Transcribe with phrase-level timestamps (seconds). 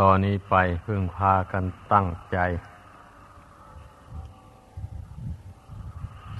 [0.00, 2.38] ตอนนี้ไปพึ่งพากันตั้งใจ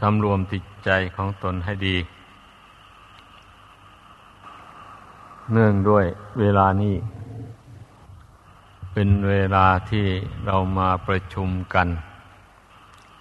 [0.00, 1.96] สำรวมจิตใจของตนให้ดี
[5.52, 6.04] เนื่องด้วย
[6.40, 6.96] เวลานี้
[8.92, 10.06] เป็นเวลาที่
[10.46, 11.88] เรามาประชุมกัน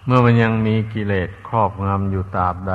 [0.06, 2.74] เมื่อมันยังมีกิเลสครอบงำอยู่ตราบใด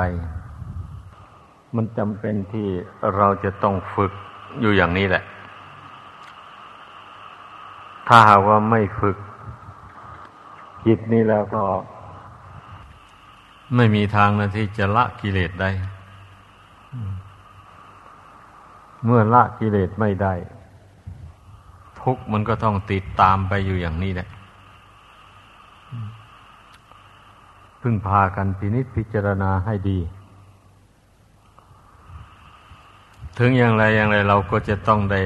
[1.74, 2.68] มันจำเป็นที่
[3.16, 4.12] เราจะต้องฝึก
[4.60, 5.22] อยู่อย่างนี้แหละ
[8.12, 9.16] ถ้าหากว่าไม่ฝึก
[10.86, 11.62] จิตนี้แล้วก็
[13.76, 15.70] ไม่มีทางนะที่จะละกิเลสได้
[19.04, 20.34] เมื่อละกิเลสไม่ได้
[22.00, 24.28] ทุกมันก็ต้องติดตามไปอยู่อย่างนี้แหละ
[27.80, 29.98] พึ่งพากันพินิจพิจารณาให้ดี
[33.38, 35.22] ถึงอย่างไรอย่างไรเราก็จะต้องได้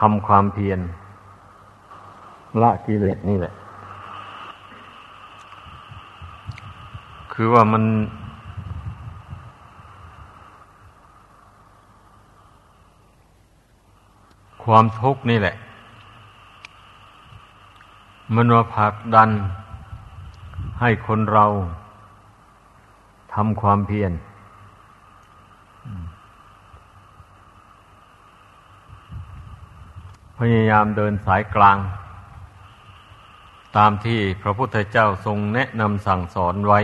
[0.00, 0.80] ทำความเพียร
[2.60, 3.52] ละกิเลสนี่แหละ
[7.32, 7.84] คือว่ามัน
[14.64, 15.54] ความทุกข์นี่แหละ
[18.34, 19.30] มันว่าผลักดัน
[20.80, 21.44] ให้คนเรา
[23.34, 24.12] ทำความเพียร
[30.44, 31.78] พยายามเดินสายกลาง
[33.76, 36.80] ตามที่พระพุทธเจ้าทรงแนะนำสั่งสอนไว้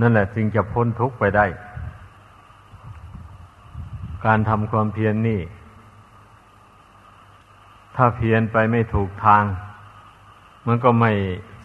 [0.00, 1.46] นั่นแหละจึงจะพ้นทุกข์ไปได้
[4.24, 5.40] การทำความเพียรนนี่
[7.96, 9.44] ถ้าเพียรไปไม่ถูกทาง
[10.66, 11.12] มันก็ไม่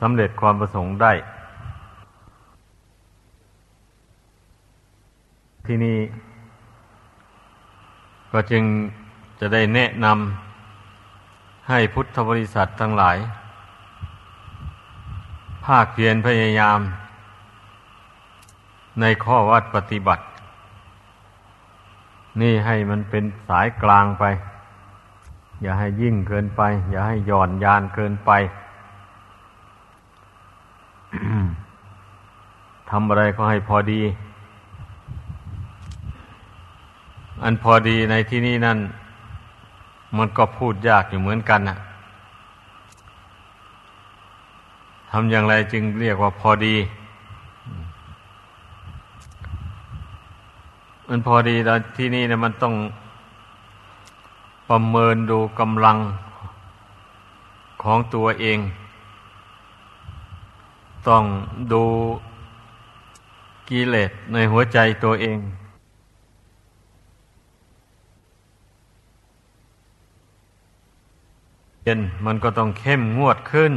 [0.02, 1.14] สำเร็จความประสงค์ได้
[5.66, 5.98] ที่นี่
[8.32, 8.64] ก็จึง
[9.40, 13.18] จะได้แนะนำให้พุทธบริษัททั้งหลาย
[15.66, 16.80] ภาคเพียรพยายาม
[19.02, 20.24] ในข้อวัดปฏิบัติ
[22.42, 24.24] นี่ให้มันเป็นสายกลางไป
[25.62, 26.62] อย่าให้ยิ่งเกินไป
[26.92, 28.32] อย่าให้หย่อนยานเกินไป
[32.90, 34.02] ทำอะไรก็ให้พอดี
[37.44, 38.80] อันพอดีในที่นี้นั่น
[40.18, 41.78] มันก็พูดยากอยู่เหมือนกันนะ
[45.12, 46.76] ทำอย่างไรจึงเรียกว่าพอดี
[51.08, 52.74] มันพอดีแล้วที่นี่เนี่ยมันต้อง
[54.70, 55.98] ประเมินดูกำลัง
[57.84, 58.60] ของตัวเอง
[61.08, 61.24] ต้อง
[61.74, 61.84] ดู
[63.70, 65.38] กิเลสในหัวใจตัวเอง
[71.84, 73.74] เย็นมันก็ต้องเข้มงวดขึ้น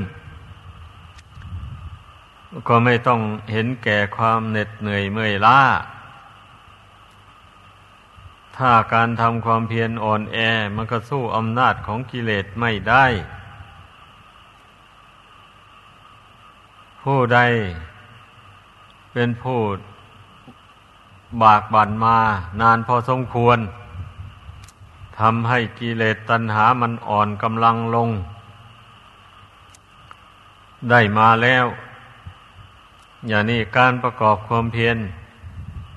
[2.68, 3.20] ก็ไม่ต้อง
[3.52, 5.60] เห็นแก่ความเหน็ดเหนื่อยเมื่อยล้า
[8.56, 10.36] ถ้าการทำความเพียรอ่อนแอ
[10.76, 13.04] มันก็สู้อำนาจของกิเลสไม่ได้
[17.02, 17.38] ผู้ใด
[19.12, 19.60] เป็นผู้
[21.42, 22.18] บากบั่นมา
[22.60, 23.58] นานพอสมควร
[25.18, 28.10] ทำให้กิเลสตัณหามันอ่อนกำลังลง
[30.90, 31.66] ได้มาแล้ว
[33.28, 34.96] อย่างนี้การประกอบความเพียร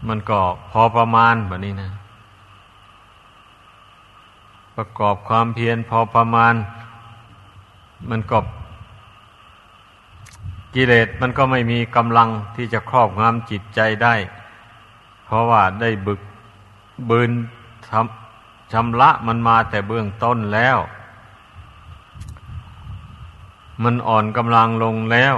[0.08, 0.40] มันก็
[0.72, 1.90] พอประมาณแบบนี้นะ
[4.76, 6.54] ประกอบความเพียรพอประมาณ
[8.10, 8.38] มันก็
[10.76, 14.16] กิเลสมันก็ไม่มีกำลังที่จะครอบงำจิตใจได้
[15.26, 16.22] เพราะว่าได้บึก
[17.10, 17.32] บืน
[17.90, 20.78] ทำำระมันมาแต่เบื้องต้นแล้ว
[23.84, 25.36] มันอ่อนกำลังลงแล้ว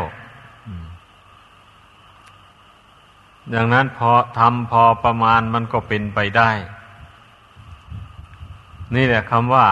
[3.53, 6.51] ดังนั้นพอทำพอประมาณมันก็เป็นไปได้
[8.95, 9.67] นี่แหละคำว่า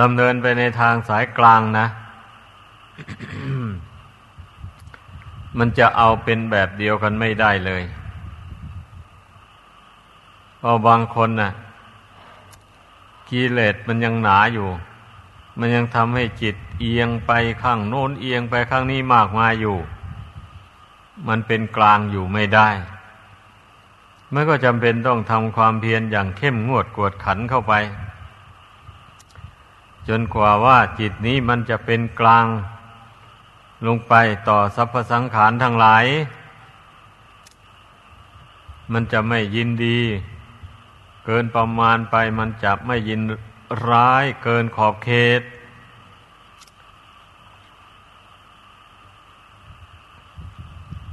[0.00, 1.86] ดำเนินไปในทางสายกลางนะ
[5.58, 7.82] มันจะเอาเป็นแบบเดียวกันไม่ได้เลย
[10.66, 11.50] พอบางคนน่ะ
[13.28, 14.68] กิเลสมันยังหนาอยู่
[15.58, 17.32] มันยังทำให้จิตเอียงไป
[17.62, 19.76] ข้างโน้นเอียงไปข้างนี้มากมายอยู่
[21.28, 22.68] มันเป็นกลางอยู่ไม่ได้
[24.32, 27.74] มันก็จำเป็นต้องทำความเพียรอย่างเข้มงวดกวดขันเข้าไป
[30.08, 32.46] จนกว่าว่าจิตนี้มันจะเป็นกลาง
[33.86, 34.14] ลงไป
[34.48, 36.04] ต่อสรรพสังขารทั้งหลาย
[38.92, 39.98] มันจะไม่ยินดี
[41.24, 43.20] เกินประมาณไปมันจะไม่ยิน
[43.90, 45.10] ร้ายเกินขอบเข
[45.40, 45.42] ต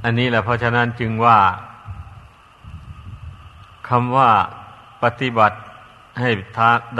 [0.04, 1.38] อันนี้แหละเพราะฉะนั้นจึงว่า
[3.88, 4.30] คำว่า
[5.02, 5.58] ปฏิบัติ
[6.20, 6.30] ให้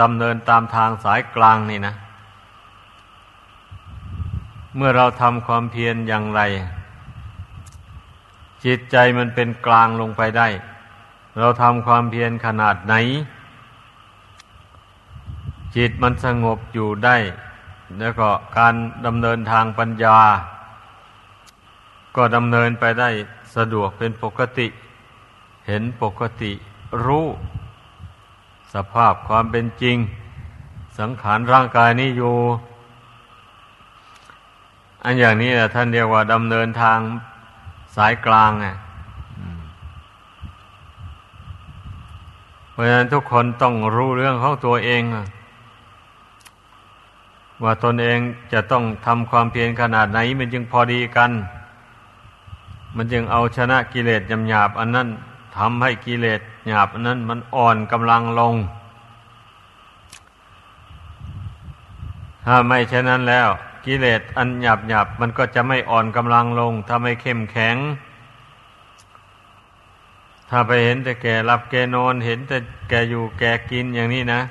[0.01, 1.93] ดำเนินตามทางสายกลางนี่นะ
[4.75, 6.41] เมื่อเราทำความเพียรอย่างไร
[8.65, 10.47] จิตใจมันเป็นกลางลงไปได้
[11.37, 12.93] เราทำความเพียรขนาดไหน
[15.75, 17.17] จิตมันสงบอยู่ได้
[17.99, 18.73] แล้วก็การ
[19.05, 20.19] ดำเนินทางปัญญา
[22.15, 23.09] ก็ดำเนินไปได้
[23.55, 24.67] สะดวกเป็นปกติ
[25.67, 26.51] เห็นปกติ
[27.05, 27.27] รู้
[28.73, 29.97] สภาพความเป็นจริง
[30.99, 32.35] สังขารร่างกายนี้อยู่
[35.03, 36.99] อันอย่างนี้แหละท่านเรียกว่าดำเนินทาง
[37.95, 38.67] สายกลางไง
[42.73, 45.03] เพราะฉะนั้นทุกคนต้องรู้เรื่องของตัวเอง
[47.63, 48.19] ว่าตนเอง
[48.53, 51.31] จะต้องทำความเพียรขนาดไหน มันจึงพอดีกัน
[52.95, 55.07] มันจึงเอาชนะกิเลสยำหยาบอันนั้น
[55.57, 58.55] ทำให้กิเลสหยาบอันั้น มันอ่อนกำลังลง
[62.45, 63.49] ถ้าไม่เช่นนั้นแล้ว
[63.85, 67.75] กิเลสอันหยาบหยาบมันก็จะไม่อ่อนกำลังลง ถ้าไม่เข้มแข็ง
[70.55, 72.57] ถ้าไปเห็นแต่แก่รับแก่นอน เห็นแต่
[72.89, 74.41] แก่อยู่แก่กินอย่างนี้นะ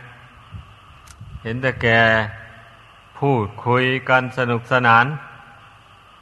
[1.43, 2.01] เห็นแต่แก่
[3.19, 5.07] พูดคุยกันสนุกสนาน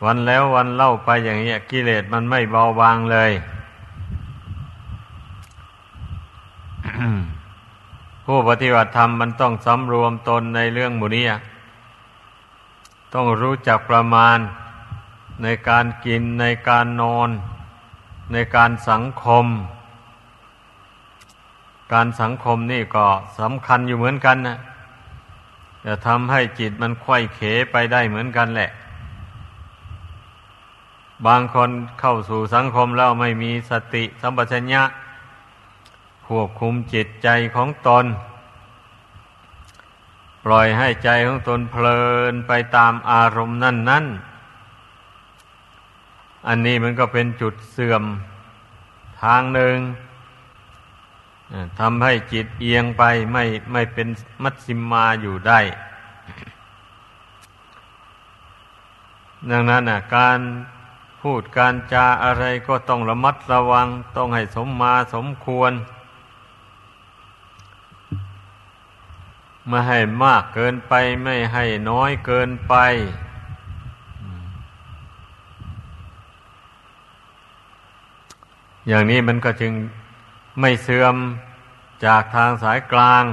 [0.04, 3.32] วันแล้ววันเล่าไปอย่างนี้กิเลสมันไม่เบาบางเลย
[8.24, 11.26] ผู้ปฏิบัติธรรมมันต้องสำรวมตนในเรื่องหมู่นี้
[13.14, 14.38] ต้องรู้จักประมาณ
[15.42, 17.30] ในการกินในการนอน
[18.32, 19.46] ในการสังคม
[21.92, 23.06] การสังคมนี่ก็
[23.38, 24.58] สำคัญอยู่เหมือนกันนะ
[25.84, 27.40] จะทำให้จิตมันควยเข
[27.72, 28.70] ไปได้เหมือนกันแหละ
[31.26, 34.82] บางคนเข้าสู่สังคมแล้วไม่มีสติสัมปชัญญะ
[36.26, 38.06] ควบคุมจิตใจของตน
[40.44, 42.02] ปล่อยให้ใจของตนเพลิ
[42.32, 44.04] นไปตามอารมณ์นั่นนั่น
[46.46, 48.04] อันนี้มันก็เป็นจุดเสื่อม
[49.22, 49.76] ทางหนึ่ง
[51.78, 53.02] ทำให้จิตเอียงไป
[53.32, 54.08] ไม่ไม่เป็น
[54.42, 55.60] มัชสิมมาอยู่ได้
[59.50, 59.82] ดังนั้น
[60.16, 60.38] การ
[61.20, 65.72] พูดการจาอะไรก็ต้องระมัดระวัง ต้องให้สมมาสมควร
[69.68, 72.74] ไม่ให้มากเกินไปไม่ให้น้อยเกินไป
[78.88, 79.72] อย่างนี้มันก็จึง
[80.60, 81.16] ไม่เสื่อม
[82.04, 83.24] จากทางสายกลาง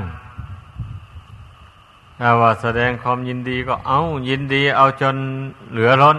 [2.19, 3.99] ถ้าว่าแสดงความยินดีก็เอา
[4.29, 5.15] ยินดีเอาจน
[5.71, 6.17] เหลือล้น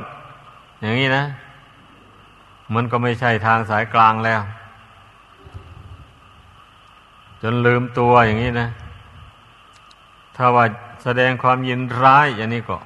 [0.81, 1.25] อย่างนี้นะ
[2.75, 4.41] มันก็ไม่ใช่ทางสายกลางแล้ว
[7.43, 8.69] จนลืมตัวอย่างนี้นะ
[10.37, 10.65] ถ้าว่า
[11.03, 12.77] แสดงความยินร้ายอย่างนี้ก็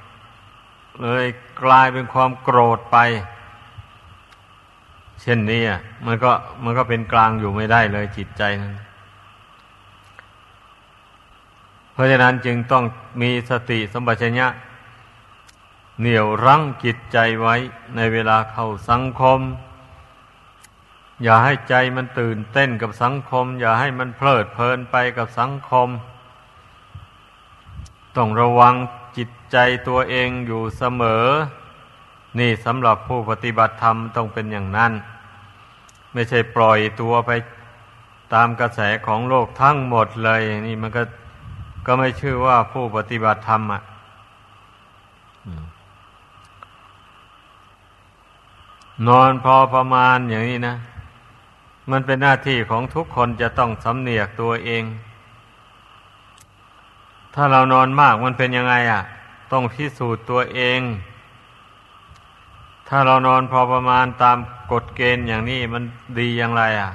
[1.02, 1.26] เลย
[1.62, 2.96] กลายเป็นความโกรธไป
[5.22, 6.32] เช่นนี้อะมันก็
[6.64, 8.72] มันก็เป็นกลางอยู่ไม่ได้เลยจิตใจนั้น
[11.92, 12.84] เพราะฉะนั้นจึงต้อง
[13.22, 14.48] มีสติสมบัติญะ
[16.00, 17.54] เหนี่ยวรั้งจิตใจไว้
[17.96, 19.40] ในเวลาเข้าสังคม
[21.22, 25.88] อย่าให้ใจมันตื่นเต้นกับสังคม อย่าให้มันเพลิดเพลินไปกับสังคม
[28.16, 28.74] ต้องระวัง
[29.16, 29.56] จิตใจ
[29.88, 31.26] ตัวเองอยู่เสมอ
[32.38, 34.92] นี่สำหรับผู้ปฏิบัติธรรมต้องเป็นอย่างนั้น
[36.12, 37.30] ไม่ใช่ปล่อยตัวไป
[38.34, 41.02] ตามกระแสของโลกทั้งหมดเลย นี่มันก็
[41.86, 43.82] ก็ไม่ชื่อว่าผู้ปฏิบัติธรรมอะ
[49.08, 50.76] นอนพอประมาณอย่างนี้นะ
[51.90, 54.84] มันเป็นหน้าที่ของทุกคนจะต้องสำเนียกตัวเอง
[57.34, 59.02] ถ้าเรานอนมากมันเป็นยังไงอะ
[59.52, 60.80] ต้องพิสูจน์ตัวเอง
[62.94, 64.38] ถ้าเรานอนพอประมาณตาม
[64.72, 65.82] กฎเกณฑ์อย่างนี้มัน
[66.18, 66.90] ดีอย่างไรอะ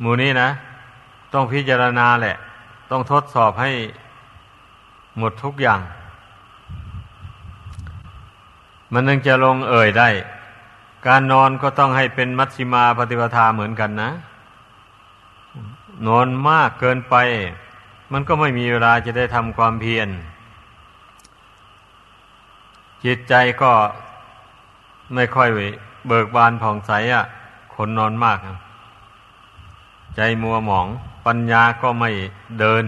[0.00, 0.48] หมู่นี้นะ
[1.32, 2.36] ต้องพิจารณาแหละ
[2.90, 3.70] ต้องทดสอบให้
[5.18, 5.80] หมดทุกอย่าง
[8.92, 10.08] มันนึงจะลงเอ่ยได้
[11.06, 14.10] การนอนก็ต้องให้เป็นมัชชิมาปฏิปทาเหมือนกันนะ
[16.06, 17.14] นอนมากเกินไป
[18.12, 20.08] มันก็ไม่มีเวลาจะได้ทำความเพียร
[23.04, 23.72] จิตใจก็
[25.14, 25.48] ไม่ค่อย
[26.08, 27.24] เบิกบานผ่องใสอะ
[27.74, 28.38] คนนอนมาก
[30.16, 30.86] ใจมัวหมอง
[31.26, 32.10] ปัญญาก็ไม่
[32.60, 32.84] เดิน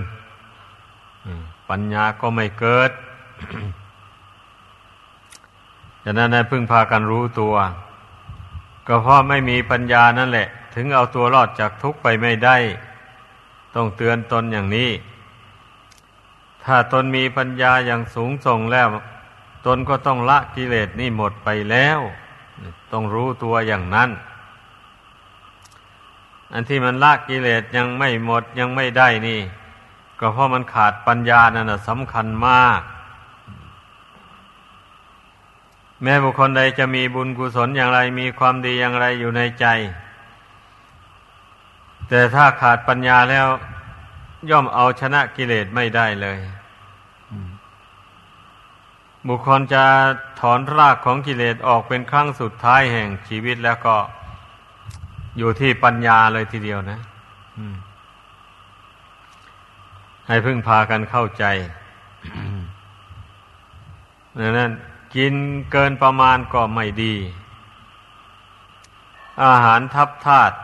[1.70, 2.90] ปัญญาก็ไม่เกิด
[6.04, 7.54] ดังนั้นให้พึ่งพากันรู้ตัว
[8.86, 12.56] ก็เพราะไม่มีปัญญานั่นแหละ ถึงเอาตัวรอดจากทุกข์ไปไม่ได้
[13.74, 14.90] ต้องเตือนตนอย่างนี้
[16.64, 18.88] ถ้าตนมีปัญญาอย่างสูงส่งแล้ว
[19.66, 22.00] ตนก็ต้องละกิเลสนี่หมดไปแล้ว
[22.92, 24.10] ต้องรู้ตัวอย่างนั้น
[26.52, 29.40] อันที่มันละกิเลสยังไม่หมดยังไม่ได้นี่
[30.20, 32.80] ก็เพราะมันขาดปัญญานั่นสำคัญมาก
[36.02, 39.66] แม้บุคคลใดจะมีบุญกุศลอย่างไรมีความดีอย่างไรอยู่ในใจ
[42.08, 43.46] แต่ถ้าขาดปัญญาแล้ว
[44.50, 46.38] ย่อมเอาชนะกิเลสไม่ได้เลย
[49.28, 49.84] บุคคลจะ
[50.40, 53.96] ถอนรากของกิเลสออกเป็นครั้งสุดท้ายแห่งชีวิตแล้วก็
[55.38, 57.00] อยู่ที่ปัญญาเลยทีเดียวนะ
[60.28, 61.44] ให้พึ่งพากันเข้าใจ
[64.38, 64.70] ดังนั้น
[65.14, 65.34] กิน
[65.70, 67.14] เกินประมาณก็ไม่ดี
[69.44, 70.56] อาหารทับธาตุ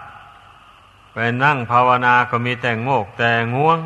[1.12, 3.78] ไปนั่งภาวนาก็มีแต่โงกแต่ง่วง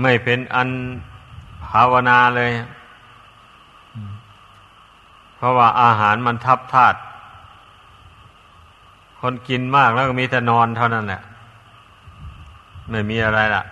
[0.00, 0.68] ไม่เป็นอัน
[1.68, 2.52] ภาวนาเลย
[5.36, 6.98] เพราะว่าอาหารมันทับธาตุ
[9.20, 11.22] คนกินมากแล้วก็มีแต่นอนเท่านั้นแหละ
[12.90, 13.62] ไม่มีอะไรล่ะ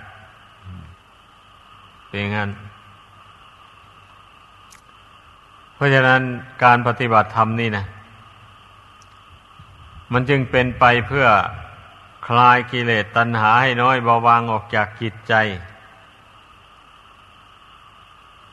[2.08, 2.50] เป็นงั้น
[5.74, 6.20] เพราะฉะนั้น
[6.64, 7.84] การปฏิบัติธรรมนี่นะ
[10.12, 11.26] มันจึงเป็นไปเพื่อ
[12.26, 15.34] คลายกิเลสตัณหาให้น้อยเบาบางออกจากจิตใจ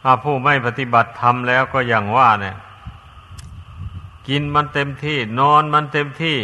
[0.05, 2.55] ถ้าผู้ไม่ปฏิบัติธรรมแล้วก็อย่างว่าเนี่ย
[4.27, 6.37] กินมันเต็มที่ นอนมันเต็มที่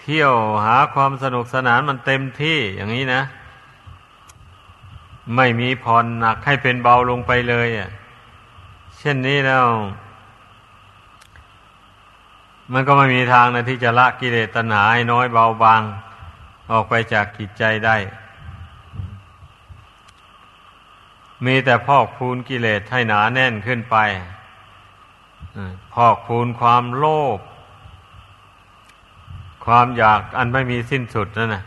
[0.00, 3.22] เที่ยวหาความสนุกสนานมันเต็มที่อย่างนี้นะ
[5.36, 7.90] ไม่มีผ่อนหนักให้เป็นเบาลงไปเลยอะ
[8.98, 9.66] เช่นนี้แล้ว
[12.72, 15.82] มันก็ไม่มีทางนะที่จะละกิเลสตัณหาให้น้อยเบาบาง
[16.72, 17.96] ออกไปจากจิตใจได้
[21.44, 23.96] มีแต่พอกพูนกิเลสให้หนาแน่นขึ้นไป
[25.94, 27.04] พอกพูนความโล
[27.36, 27.38] ภ
[29.64, 31.62] ความอยากอันไม่มีสิ้นสุดนั่นนะ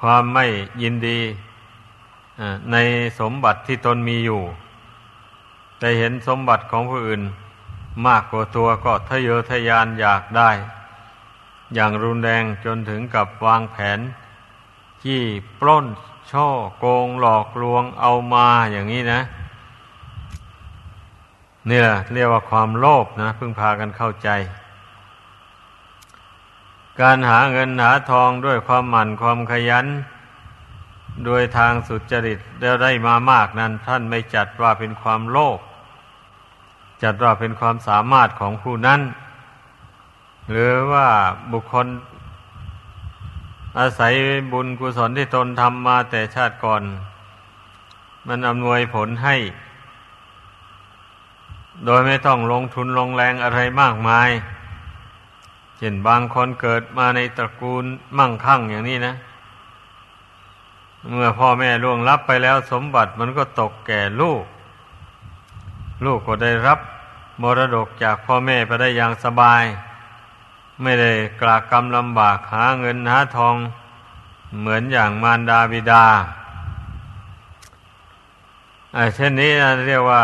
[0.00, 0.46] ความไม่
[0.82, 1.20] ยินดี
[2.72, 2.76] ใน
[3.20, 4.42] สมบัติที่ตนมีอยู่
[5.78, 7.22] แต่เห็นสมบัติของผู้อื่น
[8.06, 10.50] มากกว่าตัวก็ทะเยอทะยานอยากได้
[11.74, 13.98] อย่างรุนแรงจนถึงกับวางแผน
[15.02, 15.22] จี้
[15.60, 15.86] ปล้น
[16.32, 16.48] ช่อ
[16.78, 19.20] โกงหลอกลวงเอามาอย่างนี้นะ
[21.66, 24.28] เนี่แหละเรียกว่าความโลภนะพึ่งพากันเข้าใจ
[27.00, 29.86] การหาเงินหาทองด้วยความหมั่นความขยัน
[31.24, 35.58] โดยทางสุจริตแล้วได้มามากนั้น ท่านไม่จัดว่าเป็นความโลภ
[37.02, 39.00] จัดว่าเป็นความสามารถของผู้นั้น
[40.50, 41.08] หรือว่า
[41.52, 41.86] บุคคล
[43.78, 44.14] อาศัย
[44.52, 46.82] บุญกุศลที่ตนทำมาแต่ชาติก่อน
[48.26, 49.36] มันอำนวยผลให้
[51.84, 54.30] โดยไม่ต้องลงทุนลงแรงอะไรมากมาย
[55.76, 57.84] เช่นบางคนเกิดมาในตระกูล
[58.18, 59.14] มั่งคั่งอย่างนี้นะ
[61.10, 64.44] เมื่อพ่อแม่ล่วงลับไปแล้วสมบัติมันก็ตกแก่ลูก
[66.04, 66.78] ลูกก็ได้รับ
[67.42, 69.64] มรดกจากพ่อแม่ไปได้อย่างสบาย
[70.82, 71.10] ไม่ได้
[71.40, 73.56] กลากกรรมลำบากหาเงินหาทอง
[74.60, 76.04] เหมือนอย่างมารดาบิดา
[79.14, 79.52] เช่นนี้
[79.88, 80.22] เรียกว่า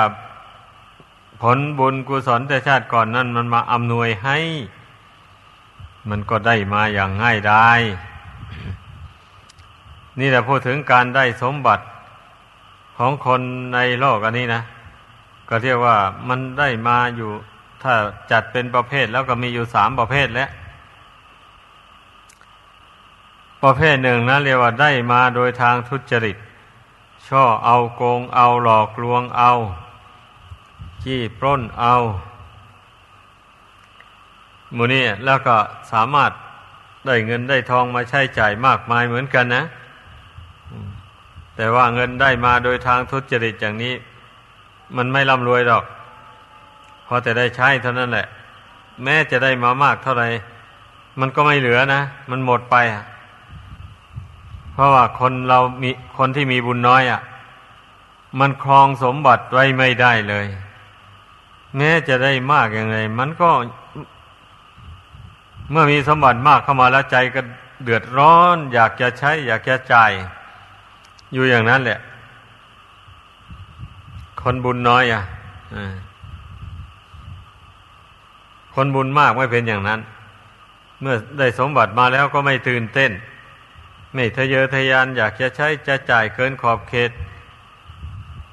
[1.41, 4.39] ผลบุญกุศลแต่ชาติก่อนนั้นมันมาอำนวยให้
[6.09, 7.81] มันก็ได้มาอย่างง่ายดาย
[10.19, 11.85] นี่แหละพูดถึงการได้สมบัติ
[12.97, 13.41] ของคน
[13.75, 14.63] ในโลกอันนี้นะ
[15.49, 15.97] ก็เรียกว่า
[16.29, 17.31] มันได้มาอยู่
[17.83, 17.95] ถ้า
[18.31, 20.51] จัดเป็นประเภทแล้วก็มีอยู่สามประเภทแล้ว
[23.65, 26.37] ประเภทหนึ่งนะเรียกว่าได้มาโดยทางทุจริต
[27.29, 29.53] ช่อเอาโกงเอาหลอกลวงเอา
[31.03, 31.95] ขี้ปล้นเอา
[34.77, 35.57] มูนี่แล้วก็
[35.93, 36.31] สามารถ
[37.07, 39.65] ได้เงินได้ทองมาใช้จ่ายมากมายเหมือนกันนะ
[41.57, 43.95] แต่ว่าเงินได้มาโดยทางทุจริตอย่างนี้
[44.97, 45.85] มันไม่ร่ำรวยหรอก
[47.09, 48.27] พอแต่ได้ใช้เท่านั้นแหละ
[49.03, 50.29] แม้จะได้มามากเท่าไหร่
[51.21, 52.01] มันก็ไม่เหลือนะ
[52.31, 52.77] มันหมดไป
[54.73, 57.21] เพราะว่าคนเรามีคนที่มีบุญน้อยอะ่ะ
[58.41, 60.47] มันครองสมบัติไว้ไม่ได้เลย
[61.77, 63.51] แม้จะได้มากอย่างไรมันก็
[65.71, 67.41] เมื่อมีสมบัติมากเข้ามาแล้วใจก็
[67.85, 70.13] เดือดร้อน อยากจะใช้ อยากจะจ่าย
[71.33, 71.99] อยู่อย่างนั้นแหละ
[74.41, 75.23] คนบุญน้อยอะ
[78.81, 80.01] คนบุญมากไม่เป็นอย่างนั้น
[81.01, 83.11] เมื่อได้สมบัติมาแล้วก็ไม่ตื่นเต้น
[84.15, 87.11] ไม่ทะเยอทะยานอยากจะใช้จะจ่ายเกินขอบเขต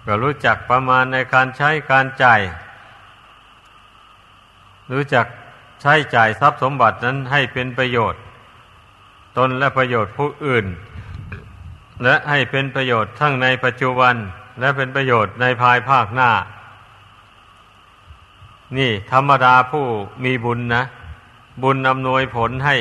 [0.06, 2.42] ก็รู้จักประมาณในการใช้การจ่าย
[4.94, 5.26] รู้จัก
[5.82, 8.22] ใช้จ่ายทรัพย์สมบัตินั้นให้เป็นประโยชน์
[9.38, 10.66] ตนและประโยชน์ผู้อื่น
[12.04, 14.16] และให้เป็นประโยชน์ทั้งในปัจจุบัน
[14.60, 16.32] และเป็นประโยชน์ในภายภาคหน้า
[18.78, 19.86] นี่ธรรมดาผู้
[20.24, 20.84] มีบุญนะ
[21.64, 22.78] บุญอำนวยผลให้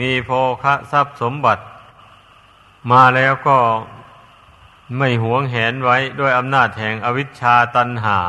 [0.00, 0.30] มีโภ
[0.62, 1.62] คะทรัพย์สมบัติ
[2.90, 3.58] มาแล้วก็
[4.98, 8.20] ไม่หวงแหนไว้ด้วยอำนาจแห่งอวิชชาตันหา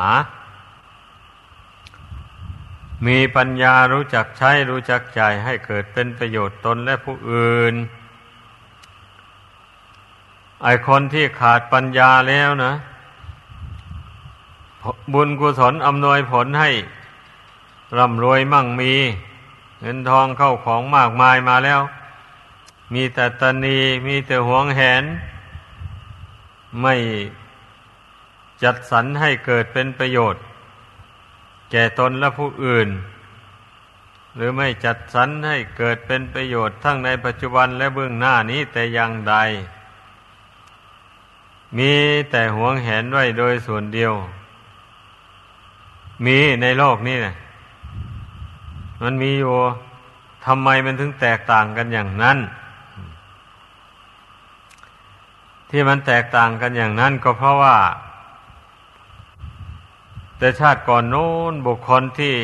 [3.06, 7.74] มีปัญญารู้จักใช้รู้จักจ่ายให้เกิดเป็นประโยชน์ตนและผู้อื่น
[10.62, 12.72] ไอคนที่ขาดปัญญาแล้วนะ
[15.12, 16.70] บุญกุศลอำนวยผลให้
[17.98, 18.92] ร่ำรวยมั่งมี
[19.80, 21.80] เงินทองเข้าของมากมายมาแล้ว
[22.92, 25.04] มีแต่ตนีมีแต่หวงแหน
[26.82, 26.94] ไม่
[28.62, 30.42] จัดสรรให้เกิดเป็นประโยชน์
[31.70, 32.88] แก่ตนและผู้อื่น
[34.36, 39.34] หรือไม่จัดสรรให้เกิดเป็นประโยชน์ทั้งในปัจจุบันและเบื้องหน้านี้แต่อย่างใด
[41.78, 41.92] มี
[42.30, 44.14] แต่หวงแหนไว้โดยส่วนเดียว
[46.24, 47.34] มีในโลกนี้นะ
[49.02, 49.54] มันมีอยู่
[50.46, 52.38] ทำไมมันถึงแตกต่างกันอย่างนั้น
[55.70, 57.76] ที่มันแตกต่างกันอย่างนั้นก็เพราะว่า
[60.38, 62.34] แต่ชาติก่อนโน้นบุคคลที่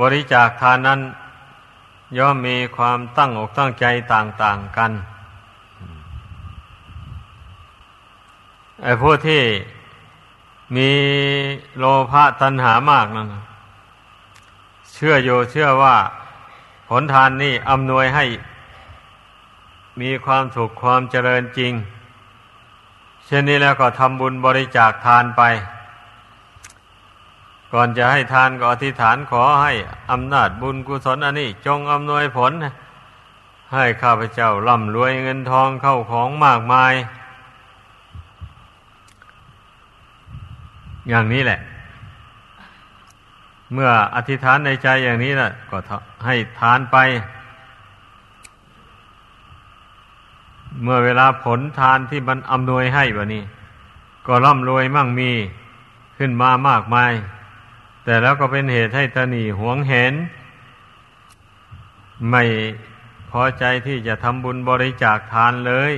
[0.00, 1.00] บริจาคทานนั้น
[2.18, 4.92] ย่อมมีความตั้งอกตั้งใจต่างๆกัน
[8.82, 9.42] ไอ้ผู้ที่
[10.74, 10.90] มี
[11.78, 13.28] โลภะตัณหามากนั่น
[14.92, 15.96] เชื่อโยเชื่อว่า
[16.88, 18.24] ผลทานนี่อำนวยให้
[20.00, 21.72] มีความสุขความเจริญจริง
[23.26, 25.42] เช่นนี้แล้วก็ทำบุญบริจาคทานไป
[27.72, 29.72] ก่อนจะให้ทานก็อธิษฐานขอให้
[30.10, 32.52] อำนาจบุญกุศลอันนี้ จงอำนวยผล
[33.74, 36.92] ให้ข้าพเจ้าร่ำรวยเงินทองเข้าของมากมาย
[41.08, 41.60] อย่างนี้แหละ
[43.72, 45.78] เมื่ออธิษฐานในใจอย่างนี้นะก็
[46.26, 46.96] ให้ทานไป
[50.82, 53.42] เมื่อเวลาผลทานที่มันอำนวยให้บะนี้
[54.26, 55.30] ก็ร่ำรวยมั่งมี
[56.18, 57.12] ขึ้นมามากมาย
[58.04, 60.14] แต่แล้วก็เป็นเหตุให้ตนีหวงเห็น
[62.30, 62.42] ไม่
[63.30, 65.94] พอใจที่จะทำบุญบริจาคทานเลย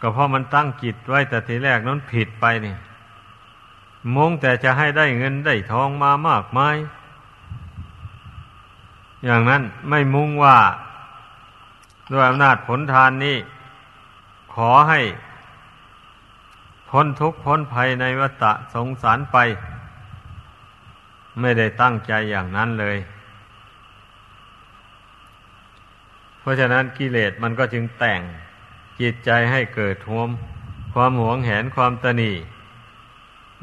[0.00, 2.78] ก็เพราะมันตั้งจิตไว้แต่ทีแรกนั้นผิดไปเนี่ย
[4.14, 6.76] มุ่งแต่จะให้ได้เงินได้ทองมามากมาย
[9.24, 10.58] อย่างนั้นไม่มุ่งว่า
[12.12, 13.36] ด้วยอำนาจผลทานนี้
[14.54, 15.00] ขอให้
[16.88, 19.36] พ้นทุกข์พ้นภัยในวัฏสงสารไป
[21.40, 22.98] ไม่ได้ตั้งใจอย่างนั้นเลย
[26.40, 28.20] เพราะฉะนั้นกิเลสมันก็จึงแต่ง
[29.00, 30.28] จิตใจให้เกิดทวม
[30.92, 32.32] ความหวงแหนความตนี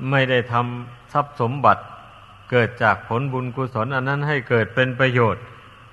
[0.09, 1.83] ไม่ได้ทำทรัพย์สมบัติ
[2.51, 5.43] เกิดจากผลบุญกุศลอันนั้นให้เกิดเป็นประโยชน์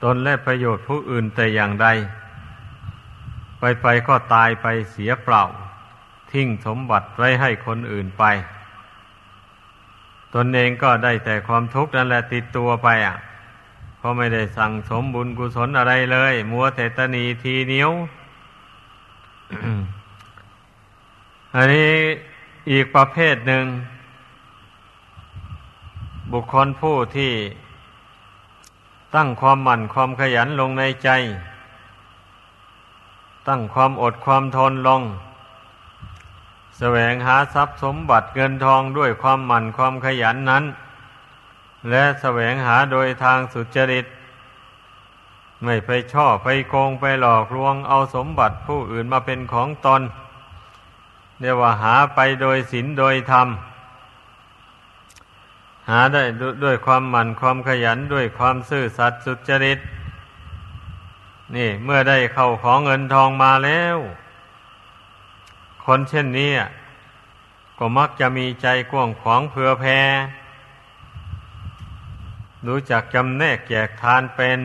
[0.05, 1.89] ตนและประโยชน์ผู้อื่นแต่อย่างใด
[3.59, 5.43] ไปไปก็ตายไปเสียเปล่า
[6.33, 8.25] ทิ้งสมบัติไว้ให้คนอื่นไป
[10.35, 13.17] ตนเองก็ได้แต่ความทุกข์นั่นแหละติดตัวไปอะ
[13.99, 17.91] เพราะไม่ได้สั่งสมบุญกุศลอะไรเลย มัวแต่ตนีทีเนียว
[21.55, 21.93] อันนี้
[22.71, 23.65] อีกประเภทหนึ่ง
[26.33, 27.33] บุคคลผู้ที่
[29.15, 31.09] ตั้งความหมั่นความขยันลงในใจ
[33.49, 35.03] ตั้งความอดความทนลง
[36.79, 40.65] แสวงหาทรัพย์สมบัติเงินทองด้วยความหมั่นความขยันนั้น
[41.91, 44.07] และแสวงหาโดยทางสุจริต
[45.65, 50.03] ไม่ไปช่อไปโกงไปหลอกลวงเอาสมบัติผู้อื่นมาเป็นของตน
[51.41, 53.49] เรียกว่าหาไปโดยศีลโดยธรรม
[55.91, 56.23] หาได้
[56.65, 59.79] ด้วยความหมั่นความขยันด้วยความซื่อสัตย์สุจริต
[61.57, 63.97] นี่เมื่อได้เข้าของเงินทองมาแล้ว
[65.85, 66.53] คนเช่นนี้
[67.79, 70.01] ก็มักจะมีใจกว้างขวางเผื่อแผ่
[72.67, 74.61] รู้จักจำแนกแจกทานเป็น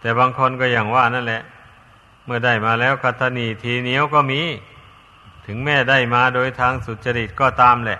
[0.00, 1.42] แต่บางคนก็อย่างว่านั่นแหละ
[2.24, 4.40] เมื่อได้มาแล้วคัตนีทีเหนียวก็มี
[5.46, 7.98] ถึงแม่ได้มาโดยทางสุจริตก็ตามแหละ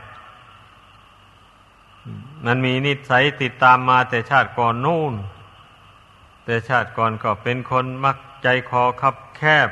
[2.44, 5.14] มันมีนิสัยติดตามมาแต่ชาติก่อนนู่น
[6.44, 9.68] แต่ชาติก่อนก็เป็นคนมักใจคอคับแคบ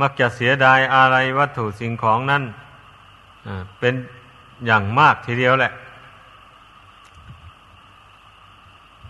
[0.00, 2.42] มักจะเสียดายอะไรวัตถุสิ่งของนั้น
[3.78, 3.94] เป็น
[4.66, 5.72] อย่างมากทีเดียวแหละ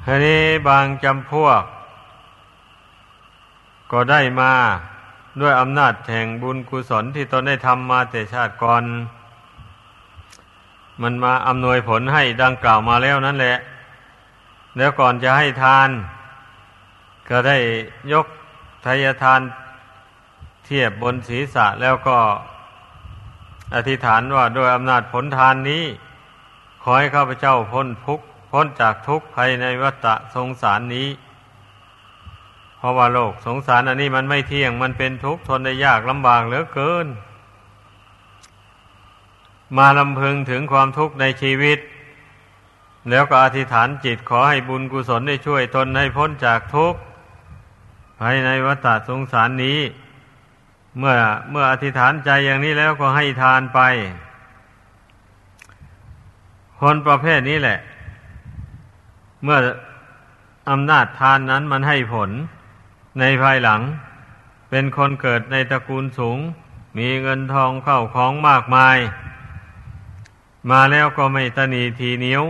[0.04, 1.62] ทีนี้บางจำพวก
[3.92, 4.52] ก็ได้มา
[5.40, 8.82] ด้วยอำนาจแห่งบุญกุศลที่ตนได้ทำมาแต่ชาติก่อน
[11.02, 13.56] มันมาอำนวยผลให้ดังกล่าวมาแล้วนั่นแหละ
[14.76, 15.88] แล้วก่อนจะให้ทาน
[17.28, 17.58] ก็ได้
[18.12, 18.26] ยก
[18.84, 19.40] ทายทาน
[20.64, 22.18] เทียบบนศีรษะแล้วก็
[23.74, 25.84] อธิษฐานว่าด้วยอำนาจผลทานนี้
[26.82, 31.08] ขอให้ข้าพเจ้าพ้นทุกพ้นจากทุกภายในวัฏสงสารนี้
[32.78, 37.06] เพราะว่าโลกสงสารอันนี้มันไม่เที่ยงมันเป็นทุกข์ทนได้ยากลำบากเหลือเกิน
[39.76, 41.78] มาลำพึงถึงความทุกข์ในชีวิต
[43.10, 47.00] แล้วก็อธิษฐานจิตขอให้บุญกุศลได้ช่วยตนให้พ้นจากทุกข์
[48.20, 49.80] ภายในวัฏสงสารนี้
[50.98, 51.16] เมื่อ
[51.50, 53.80] เมื่ออธิษฐานใจอย่างนี้แล้วก็ให้ทานไป
[56.80, 57.78] คนประเภทนี้แหละ
[59.44, 59.58] เมื่อ
[60.70, 62.30] อำนาจทานนั้นมันให้ผล
[63.20, 63.80] ในภายหลัง
[64.70, 66.38] เป็นคนเกิดในตระกูลสูง
[66.98, 68.96] มีเงินทองเข้าของมากมาย
[70.70, 72.44] มาแล้วก็ไม่ตนีทีเหนียว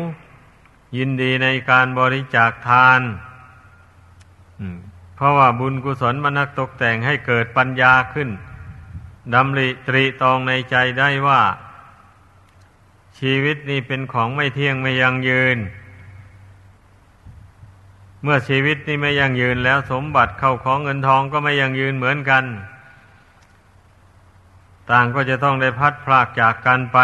[0.97, 3.01] ยินดีในการบริจาคทาน
[5.17, 8.29] เพราะว่าบุญกุศลมันนักตกแต่งให้เกิดปัญญาขึ้น
[9.35, 11.43] ดำริตรีตองในใจได้ว่า
[13.19, 15.59] ชีวิตนี้เป็นของไม่เที่ยงไม่ยั่งยืน
[18.23, 22.45] เมื่อชีวิตนี้ไม่ยั่งยืนแล้วสมบัติเข้าของเงินทองก็ไม่ยั่งยืนเหมือนกัน
[24.91, 26.99] ต่างก็จะต้องได้พัดพลากจากกันไป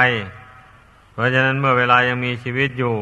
[1.17, 2.97] เพราะฉะนั้นเมื่อเวลายังมีชีวิตอยู่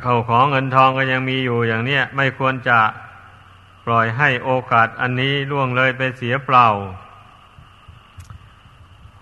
[0.00, 2.78] เข้าของเงินทองก็ยังมีอยู่อย่างเนี้ยไม่ควรจะ
[3.86, 6.66] ปล่อยให้โอกาสอันนี้ล่วงเลยไปเสียเปล่า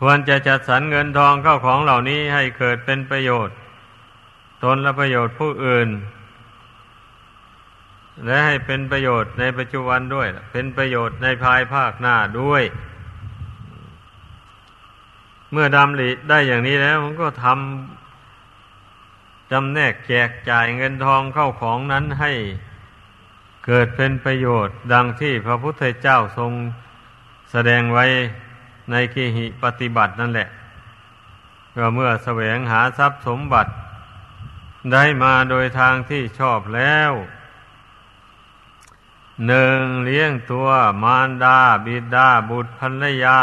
[0.01, 3.57] ควรจะจัดสรรเงินทองเข้าของเหล่านี้ให้เกิดเป็นประโยชน์
[4.65, 5.89] ตนและประโยชน์ผู้อื่น
[8.27, 12.63] และให้เป็นประโยชน์ในปัจจุบันด้วย เป็นประโยชน์ในภายภาคหน้าด้วย
[15.55, 22.33] เมื่อดำริได้อย่างนี้แล้ว มันก็ทำจำแนกแจกจ่ายเงินทองเข้าของนั้นให้
[23.67, 26.53] เกิดเป็นประโยชน์ ดังที่พระพุทธเจ้าทรง
[27.53, 28.05] แสดงไว้
[28.91, 30.49] ในขีหิปฏิบัตินั่นแหละ
[31.77, 33.71] ก็เมื่อแสวงหาทรัพย์สมบัติ
[34.93, 37.13] ได้มาโดยทางที่ชอบแล้ว
[39.47, 40.69] หนึ่งเลี้ยงตัว
[41.03, 43.39] มารดา บิดาบุตรภรรยา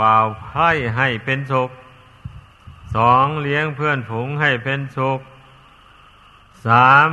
[0.00, 1.70] บ่าวไพ่ให้เป็นสุข
[2.94, 5.20] สองเลี้ยงเพื่อนฝูงให้เป็นสุข
[6.66, 7.08] สาม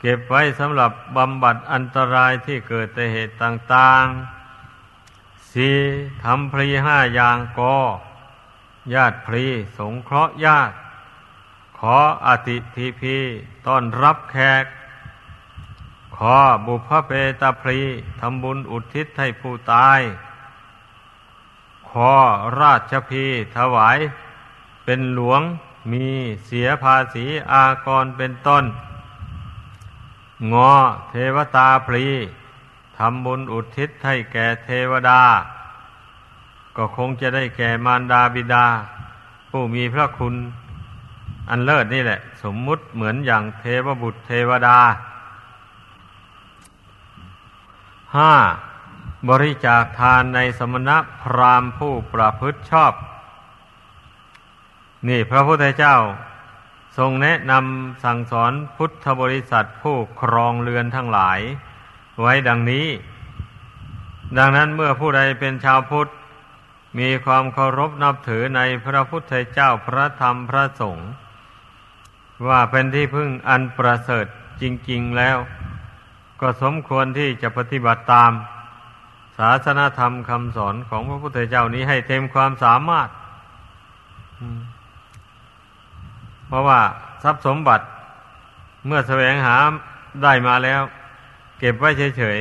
[0.00, 5.78] เก็บไว้สำหรับบำบัดอันตรายที่เกิดแต่เหตุต่างๆสี่
[6.24, 7.76] ทำพรีห้าอย่างกอ
[8.94, 9.46] ญาติพรี
[9.78, 10.74] สงเคราะห์ญาติ
[11.78, 13.16] ขออติทีพี
[13.66, 14.64] ต้อนรับแขก
[16.16, 17.80] ขอบุพเพตาพรี
[18.20, 20.00] ทำบุญอุทิศให้ผู้ตาย
[21.90, 22.12] ขอ
[22.60, 23.24] ราชพี
[23.56, 23.98] ถวาย
[24.84, 25.40] เป็นหลวง
[25.92, 26.06] มี
[26.46, 28.64] เสียภาษีอากรเป็นต้น
[30.52, 30.72] งอ
[31.10, 32.06] เทวตาพรี
[32.96, 35.22] ทำบุญอุทิศให้แก่เทวดา
[36.76, 38.66] ก็คงจะได้แก่มารดาบิดา
[39.50, 40.34] ผู้มีพระคุณ
[41.50, 44.78] อันเลิศนี่แหละ สมมุติเหมือนอย่างเทวบุตรเทวดา
[48.16, 48.32] ห้า
[49.28, 52.92] บริจาคทานในสมณะพราหมณ์ผู้ประพฤติชอบ
[55.08, 55.96] นี่พระพุทธเจ้า
[56.98, 61.40] ทรงแนะนำสั่งสอนพุทธบริษัทผู้ครองเรือนทั้งหลาย
[62.20, 62.86] ไว้ดังนี้
[64.38, 66.08] ดังนั้นเมื่อผู้ใดเป็นชาวพุทธ
[66.98, 71.10] มีความเคารพนับถือในพระพุทธเจ้าพระธรรมพระสงฆ์
[72.48, 74.26] ว่าเป็นที่พึ่งอันประเสริฐ
[74.62, 75.36] จริง ๆแล้ว
[76.40, 78.32] ก็สมควรที่จะปฏิบัติตาม
[79.38, 83.08] ศาสนาธรรมคำสอนของพระพุทธเจ้านี้ให้เต็มความสามารถ
[86.46, 86.80] เพราะว่า
[87.22, 87.84] ทรัพย์สมบัติ
[88.86, 89.56] เมื่อแสวงหา
[90.22, 90.82] ได้มาแล้ว
[91.58, 92.38] เก็บไว้เฉย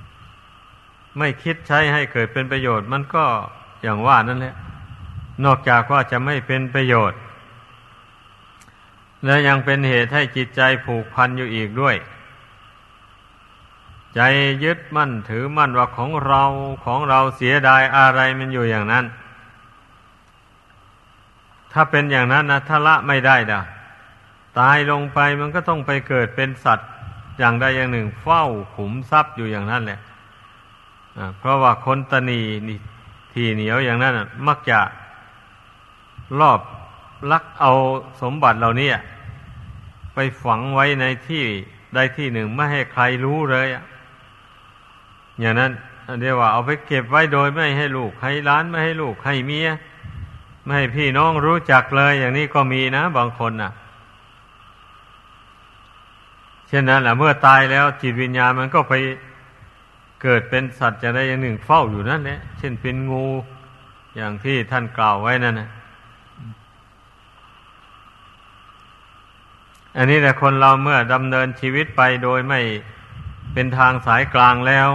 [0.00, 3.24] ๆ ไม่คิดใช้ให้เกิดเป็นประโยชน์ มันก็
[3.82, 4.54] อย่างว่านั่นแหละ
[5.44, 7.18] นอกจากว่าจะไม่เป็นประโยชน์
[9.24, 11.96] และยังเป็นเหตุให้จิตใจผูกพันอยู่อีกด้วย
[14.14, 14.20] ใจ
[14.64, 16.42] ยึดมั่นถือมั่นว่าของเรา
[16.84, 19.04] ของเราเสียดายอะไรมันอยู่อย่างนั้น
[21.72, 23.60] ถ้าเป็นอย่างนั้นนะถ้าละไม่ได้ดะ
[24.58, 26.88] ตายลงไปมันก็ต้องไปเกิดเป็นสัตว์
[27.38, 28.44] อย่างใดอย่างหนึ่ง เฝ้า
[28.74, 30.00] ขุมทรัพย์อยู่อย่างนั้นแหละ
[31.38, 32.78] เพราะว่าคนตนีนี่
[33.32, 34.14] ทีเหนียวอย่างนั้น
[34.46, 34.80] มักจะ
[36.40, 36.60] รอบ
[37.32, 37.72] ลักเอา
[38.22, 38.90] สมบัติเหล่านี้
[40.14, 41.44] ไปฝังไว้ในที่
[41.94, 43.76] ใดที่หนึ่งไม่ให้ใครรู้เลยอ
[45.40, 45.72] อย่างนั้น
[46.20, 49.68] เรียกว่าเอาไปเก็บไว้โดยไม่ให้ลูกให้ล้านไม่ให้ลูกให้เมีย
[50.64, 53.72] ไม่ให้พี่น้องรู้จักเลย อย่างนี้ก็มีนะบางคนน่ะ
[56.68, 58.94] เช่นนั้นแหละเมื่อตายแล้วจิตวิญญาณมันก็ไป
[60.22, 63.26] เกิดเป็นสัตว์จะได้อย่างหนึ่งเฝ้าอยู่นั่นแหละเช่นเป็นงู
[64.16, 65.68] อย่างที่ท่านกล่าวไว้นั่นนะ
[69.96, 72.60] อันนี้แหละคนเราเมื่อดำเนินชีวิตไปโดยไม่
[73.52, 74.88] เป็นทางสายกลางแล้ว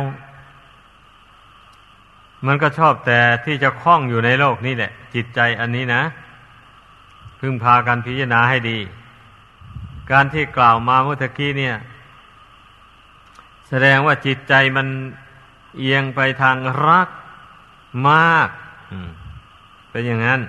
[2.45, 6.03] มันก็ชอบแต่ที่จะคล้องอยู่ในโลกนี้แหละ จิตใจอันนี้นะ
[7.39, 8.77] พึงพากันพิจารณาให้ดี
[10.11, 11.75] การที่กล่าวมาเมื่อกี้เนี่ย
[13.69, 14.87] แสดงว่าจิตใจมัน
[15.79, 17.09] เอียงไปทางรัก
[18.07, 18.49] มาก
[19.89, 20.41] เป็นอย่างนั้น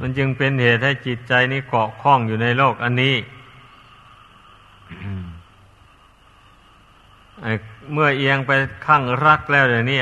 [0.00, 3.14] มันจึงเป็นเหตุให้จิตใจนี้เกาะข้องอยู่ในโลกอันนี้
[7.92, 8.52] เมื่อเอียงไป
[8.86, 10.00] ข้างรักแล้วเดี๋ยวนี้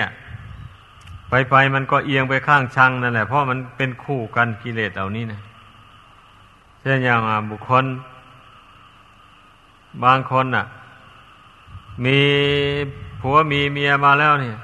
[1.28, 5.40] ไปไปมันก็เอียงไปข้างชังนั่นแหละเพราะมันเป็นคู่กันกิเลสเหล่านี้นะ
[6.80, 7.20] เช่นอย่าง
[7.50, 7.84] บุคคล
[10.04, 10.66] บางคนอะ
[12.04, 12.18] มี
[13.20, 14.56] ผัวมีเมียมาแล้วเนี่ย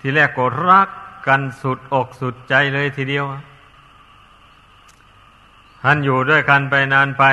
[0.00, 0.88] ทีแรกก็รัก
[1.26, 3.24] กันสุดอกสุดใจเลยทีเดียว
[5.82, 7.24] ท่านอยู่ด้วยกันไปนานไป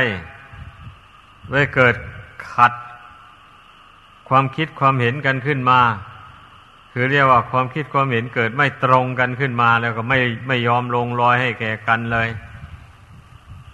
[1.49, 1.95] ไว้เกิด
[2.51, 2.73] ขัด
[4.27, 5.79] ความคิดความเห็นกันขึ้นมา
[6.91, 12.27] คือเรียกว่าความคิดความเห็นเกิดไม่ตรงกันขึ้นมาแล้วก็ไม่ไม่ยอมลงรอยให้แก่กันเลย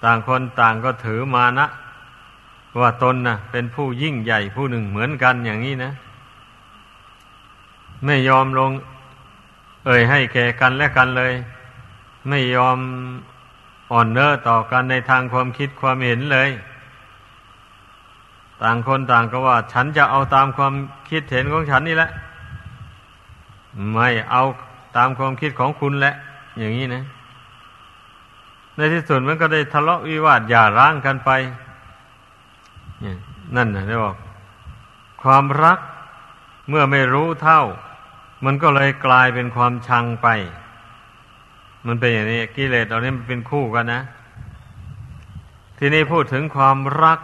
[0.03, 1.67] ต่างคนต่างก็ถือมานะ
[2.81, 5.91] ว่าตนนะ่ะ เป็นผู้ยิ่งใหญ่ผู้หนึ่งเหมือนกันอย่างนี้นะ
[8.05, 8.71] ไม่ยอมลง
[9.85, 11.33] เอ่ยให้แก่กันและกันเลย
[12.29, 12.77] ไม่ยอม
[13.91, 16.49] อ่อนเน้อต่อกันในทางความคิดความเห็นเลย
[18.63, 20.73] ต่างคนต่างก็ว่า ฉันจะเอาตามความ
[21.09, 22.09] คิดเห็นของฉันนี่แหละ
[23.93, 24.43] ไม่เอา
[24.97, 26.15] ตามความคิดของคุณแหละ
[26.59, 27.03] อย่างนี้นะ
[28.75, 31.31] ในที่สุดมันก็ได้ทะเลาะวิวาทอย่าร้างกันไป
[33.55, 34.15] นั่นนะได้บอก
[35.23, 35.79] ความรัก
[36.69, 37.61] เมื่อไม่รู้เท่า
[38.45, 40.27] มันก็เลยกลายเป็นความชังไป
[41.87, 44.01] มันเป็นอย่างนี้กิเลสเหล่านี้มันเป็นคู่กันนะ
[45.77, 47.19] ทีนี้พูดถึงความรัก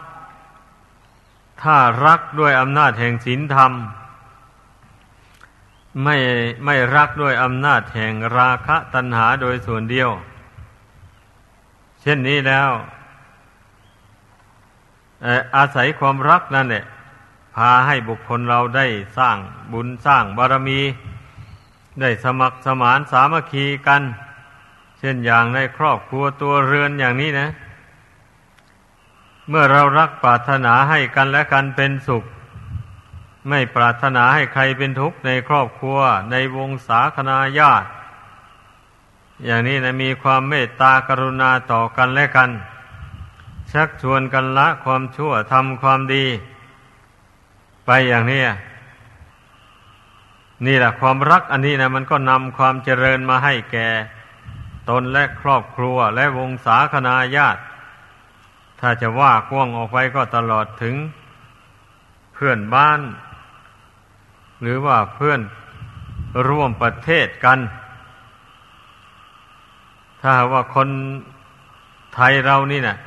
[1.62, 3.72] ถ้ารักด้วยอำนาจแห่งศีลธรรม
[6.04, 6.16] ไม่
[6.66, 10.10] ไม่รักด้วยอำนาจแห่งราคะตัณหาโดยส่วนเดียว
[12.02, 12.70] เช่นนี้แล้ว
[15.56, 16.86] อาศัยความรักนั่นแหละ
[17.56, 18.86] พาให้บุคคลเราได้
[19.18, 19.38] สร้าง
[19.74, 20.82] บุญสร้างบารมี
[22.02, 24.02] ได้สมัครสมานสามัคคีกัน
[25.00, 32.24] เช่นอย่างในครอบครัวตัวเรือนอย่างนี้นะเเมื่อเรารักปรารถนาให้กันและกันเป็นสุข
[33.50, 36.00] ไม่ปรารถนาให้ใครเป็นทุกข์ในครอบครัว
[36.32, 37.88] ในวงศาคณาญาติ
[39.46, 42.50] อย่างนี้นะมีความเมตตากรุณาต่อกันและกัน
[43.72, 46.26] ชักชวนกันละความชั่วทำความดี
[47.86, 48.44] ไปอย่างนี้
[50.66, 53.90] นี่แหละความรักอันนี้นะมันก็นำความเจริญมาให้แก่
[54.90, 57.62] ตนและครอบครัวและวงศาคณาญาติ
[58.80, 60.96] ถ้าจะว่ากว้างออกไปก็ตลอดถึง
[62.34, 63.02] เพื่อนบ้าน
[64.62, 65.42] หรือว่าเพื่อน
[66.48, 67.60] ร่วมประเทศกัน
[70.22, 70.90] ถ้าว่าคน
[72.16, 72.98] ไทยเรานี่นะ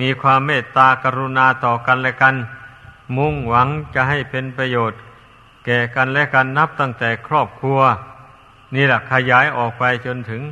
[0.00, 2.34] มีความเมตตากรุณาต่อกันและกัน
[3.16, 5.00] มุ่งหวังจะให้เป็นประโยชน์
[5.64, 7.80] แก่กันและกันนับตั้งแต่ครอบครัว
[8.74, 10.42] นี่แหละขยายออกไปจนถึง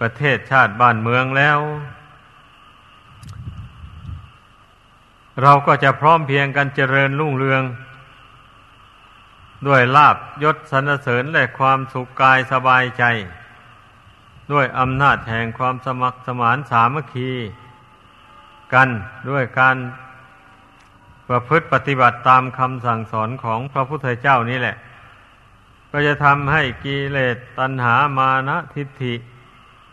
[0.00, 1.58] ประเทศชาติบ้านเมืองแล้ว
[5.42, 7.62] เราก็จะพร้อมเพียงกันเจริญรุ่งเรือง
[9.66, 13.04] ด้วยลาบยศสรรเสริญและความสุขกายสบายใจ
[14.52, 17.32] ด้วยอำนาจแห่งความสมัครสมานสามัคคี
[18.74, 18.88] กัน
[19.30, 19.76] ด้วยการ
[21.28, 24.76] ประพฤติปฏิบัติตามคำสั่งสอนของพระพุทธเจ้านี่แหละ
[25.90, 29.14] ก็จะทำให้กิเลสตัณหามานะทิฏฐิ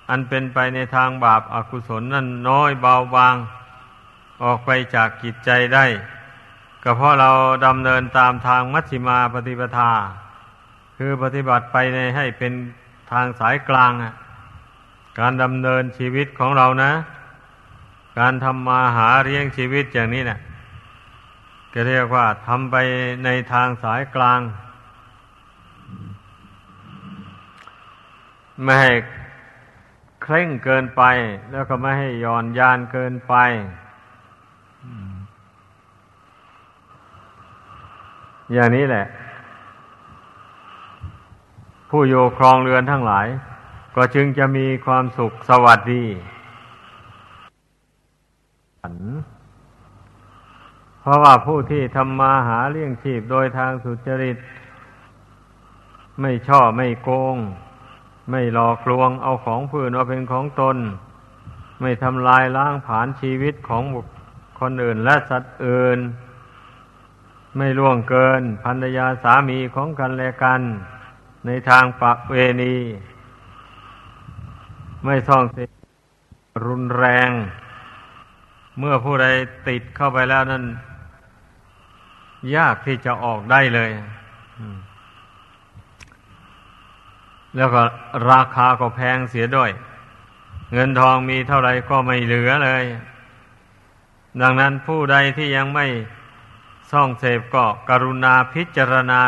[0.10, 3.36] อันเป็นไปในทางบาปอากุศลนั่นน้อยเบาบาง
[4.43, 5.85] ออกไปจากกิจใจได้
[6.83, 7.29] ก็เพราะเรา
[7.65, 9.91] ดำเนินตามทางมัชฌิมาปฏิปทา
[10.97, 12.53] คือปฏิบัติไปในให้เป็น
[13.11, 13.91] ทางสายกลาง
[15.19, 16.91] การดำเนินชีวิตของเรานะ
[18.19, 20.39] การทำมาหาเลี้ยงชีวิตอย่างนี้นะ่ะ
[21.73, 22.75] ก็เรียกว่าทำไป
[23.25, 24.39] ในทางสายกลาง
[28.63, 28.93] ไม่ให้
[30.23, 31.03] เคร่งเกินไป
[31.51, 33.35] แล้วก็ไม่ให้ย่อนยานเกินไป
[38.53, 39.05] อย่างนี้แหละ
[41.89, 43.27] ผู้อยู่ครองเรือนทั้งหลาย
[43.95, 46.05] ก็จึงจะมีความสุขสวัสดี
[50.99, 54.38] เพราะว่าผู้ที่ทำมาหาเลี้ยงชีพโดยทางสุจริต
[56.21, 57.38] ไม่ช่อไม่โกง
[58.31, 60.77] ไม่หลอกลวงเอาของผู้อื่นมาเป็นของตน
[61.81, 64.05] ไม่ทำลายล้างผานชีวิตของบุค
[64.60, 65.99] คลอื่นและสัตว์อื่น
[67.57, 70.61] ไม่ล่วงเกินภรรยาสามีของกันและกัน
[71.45, 72.75] ในทางปะเวณี
[75.03, 75.57] ไม่ท่องเส
[76.65, 77.29] รุนแรง
[78.79, 79.27] เมื่อผู้ใด
[79.67, 80.63] ติดเข้าไปแล้วนั้น
[82.55, 83.91] ยากที่จะออกได้เลย
[87.55, 87.83] แล้วก็
[88.31, 89.71] ราคาก็แพงเสียด้วย
[90.73, 92.85] เงินทองมีเท่าไรก็ไม่เหลือเลย
[94.41, 95.87] ดังนั้นผู้ใดที่ยังไม่
[96.91, 99.19] ซ่องเสพก็กรุณาพิจารณา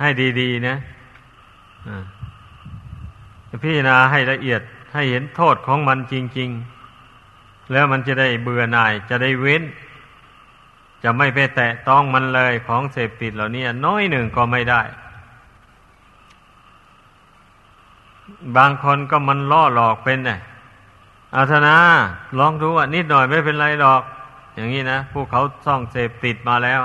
[0.00, 0.08] ให้
[0.40, 0.76] ดีๆนะ
[3.62, 4.60] พิจารณาให้ละเอียด
[4.94, 6.50] ให้เห็นโทษของมันจริง
[7.10, 9.62] ๆ แล้วมันจะได้เบื่อหน่ายจะได้เว้น
[11.02, 14.82] จะไม่ไปแตะต้องมันเลยของเสพติดเหล่านี้น้อยหนึ่งก็ไม่ได้
[18.56, 20.30] บางคนก็มันล่อหลอกเป็นไง
[21.36, 21.76] อาธนา
[22.38, 24.02] ลองดูอะนิดหน่อยไม่เป็นไรหรอก
[24.54, 26.80] อย่างนี้นะผู้เขาซ่องเสพติดมาแล้ว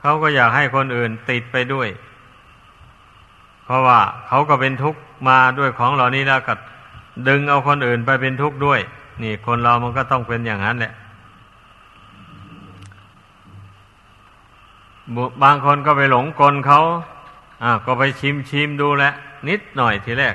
[0.00, 1.88] เขาก็อยากให้คนอื่นติดไปด้วย
[3.64, 3.98] เพราะว่า
[4.28, 6.54] เขาก็เป็นทุกข์มาด้วยของเหล่านี้แล้วก็
[7.28, 8.80] ดึงเอาคนอื่นไปเป็นทุกข์ด้วย
[9.22, 10.92] นี่คนเรามันก็ต้องเป็นอย่างนั้นแหละ
[15.42, 16.80] บางคนก็ไปหลงกลเขา
[17.62, 19.04] อ่าก็ไปชิมชิมดูแล
[19.48, 20.34] นิดหน่อยทีแรก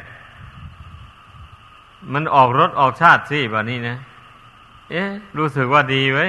[2.13, 3.97] มันออกรสออกชาติสิแบบนี้นะ
[4.91, 6.27] เอ๊ะ รู้สึกว่าดีไว้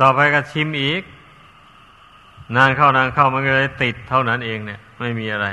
[0.00, 1.02] ต่อไปก็ชิมอีก
[2.56, 5.46] นานเข้านานเข้ามันก็เลยติดเท่านั้นเองเนี่ย ไม่มีอะไร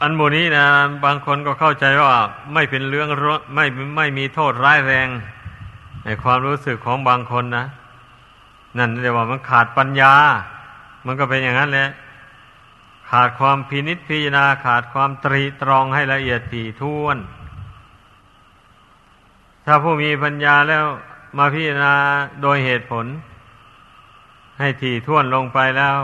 [0.00, 0.66] อันโมนี้นะ
[1.04, 2.14] บางคนก็เข้าใจว่า
[2.54, 3.08] ไม่เป็นเรื่อง
[3.54, 3.66] ไม่
[3.96, 5.08] ไม่มีโทษร้ายแรง
[6.04, 7.66] ในความรู้สึกของบางคนนะ
[8.78, 10.14] นั่นเรียกว่ามันขาดปัญญา
[11.06, 11.88] มันก็เป็นอย่างนั้นแหละ
[13.16, 17.16] ขาดความพินิจพิจารณาขาดความตรีตรองให้ละเอียดถี่ถ้วน
[19.64, 20.84] ถ้าผู้มีปัญญาแล้ว
[21.38, 21.94] มาพิจารณา
[22.42, 23.06] โดยเหตุผล
[24.58, 25.96] ให้ถี่ถ้วนลงไปแล้ว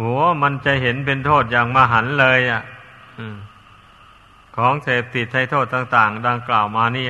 [0.00, 2.62] หัวมันจะเห็นเป็นโทษอย่างมหันเลยอะ
[4.56, 7.06] ของเสพติดให้โทษต่าง ๆ ดังกล่าวมานี่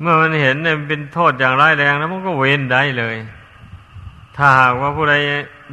[0.00, 3.16] เมื่อมันเห็นเนี่ยเป็นโทษอย่างร้ายแรงแล้วมันก็เว้นได้เลย
[4.36, 5.14] ถ้าหากว่าผู้ใด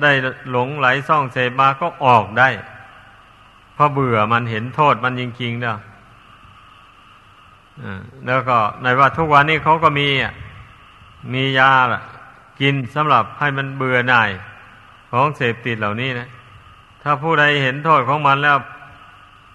[0.01, 0.11] ได้
[0.51, 2.49] หลงไหลซ่องเสพมาก็ออกได้
[3.73, 5.75] เพราะเบื่อมันเห็นโทษมันจริงๆเด้อ
[8.25, 10.07] แล้วก็ในว่าทุกวันนี้เขาก็มี
[11.33, 11.71] มียา
[12.61, 14.29] กินสำหรับให้มันเบื่อหน่าย
[15.11, 16.27] ของเสพติดเหล่านี้นะ
[17.01, 18.57] ถ้าผู้ใดเห็นโทษของมันแล้ว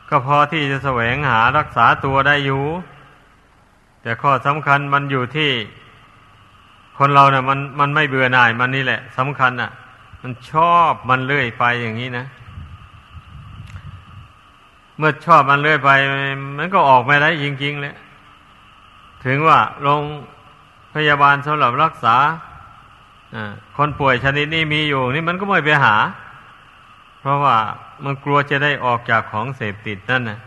[0.08, 2.62] ก็พอที่จะแสวงหารักษาตัวได้อยู่
[4.02, 5.50] แต่ข้อสำคัญมันอยู่ที่
[6.98, 9.70] คนเราเนะ่ะมันมันไม่เบื่อหน่ายมันนี่แหละสำคัญอะ
[10.22, 12.26] มันชอบมันเลื่อยไปอย่างนี้นะ
[14.98, 15.90] เมื่อชอบมันเลื่อยไป
[16.58, 17.94] มันก็ออกไม่ได้จริงๆเลย
[19.24, 20.02] ถึงว่าโรง
[20.94, 22.16] พยาบาลสำหรับรักษา
[23.76, 25.96] คนป่วยชนิดนี้มีอยู่ นี่มันก็ไม่ไปหา
[27.20, 27.56] เพราะว่า
[28.04, 30.38] มันกลัวจะได้ออกจากของเสพติดนั่นนะ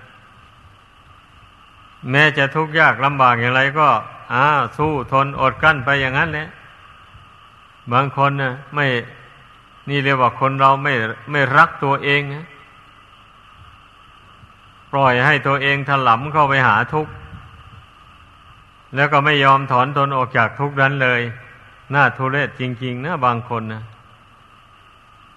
[2.11, 3.87] แม้จะทุกข์ยากลำบากอย่างไรก็
[4.33, 4.45] อ้า
[4.77, 6.47] สู้ทนอดกั้นไปอย่างนั้นแหละ
[7.93, 8.85] บางคนนะไม่
[9.89, 10.93] นี่เรียกว่าคนเราไม่
[11.31, 12.45] ไม่รักตัวเองนะ
[14.91, 17.11] ปล่อยให้ตัวเองถลำเข้าไปหาทุกข์
[18.95, 21.21] แล้วก็ไม่ยอมถอนตนออกจากทุกข์นั้นเลย
[21.93, 23.83] น่าทุเรศจริง ๆ นะบางคนนะ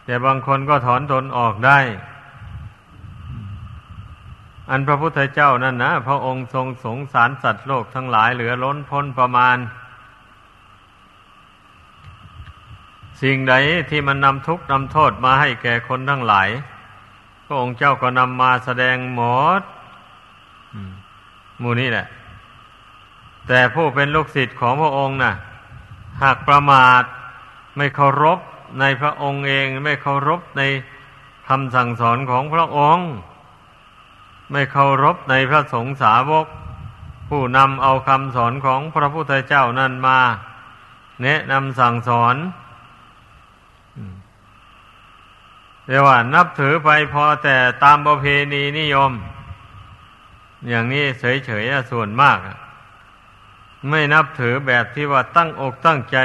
[0.05, 1.78] แต่บางคนก็ถอนตนออกได้
[4.71, 9.57] อันพระพุทธเจ้านั่นนะพระองค์ทรงสงสารสัตว์โลกทั้งหลายเหลือล้นพ้นประมาณ
[13.23, 13.55] สิ่งใด
[13.91, 16.49] ที่มันนำทุกข์นำโทษมาให้แก่คนทั้งหลาย
[17.47, 19.21] พระองค์เจ้าก็นำมาแสดงหม
[19.61, 19.62] ด
[21.62, 22.07] มูนี้แหละ
[23.49, 25.35] แต่ผู้เป็นลูกศิษย์ของพระองค์นะ่ะ
[26.23, 27.03] หากประมาท
[27.77, 28.39] ไม่เคารพ
[28.81, 30.62] ในพระองค์เอง ไม่เคารพใน
[31.49, 33.09] คำสั่งสอนของพระองค์
[34.51, 36.47] ไม่เคารพในพระสงฆ์สาวก
[37.29, 40.19] ผู้นำเอาคำสอนของพระพุทธเจ้านั้นมา
[41.23, 42.37] แนะนำสั่งสอน
[45.87, 49.13] เรียกว่านับถือไปพอแต่ตามประเพณีนิยม
[50.69, 52.39] อย่างนี้เฉยๆส่วนมาก
[53.89, 56.19] ไม่นับถือแบบที่ว่าตั้งอกตั้งใจ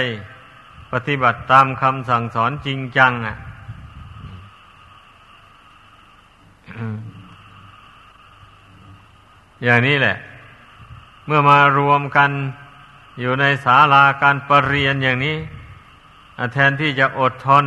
[0.92, 3.38] ปฏิบัติตามคำสั่งสอนจริงจังอะ
[9.66, 10.18] อย่างนี้แหละ
[11.26, 12.32] เมื่อมารวมกัน
[13.20, 15.38] อยู่ในศาลาการประเรียนอย่างนี้
[16.53, 17.66] แทนที่จะอดทน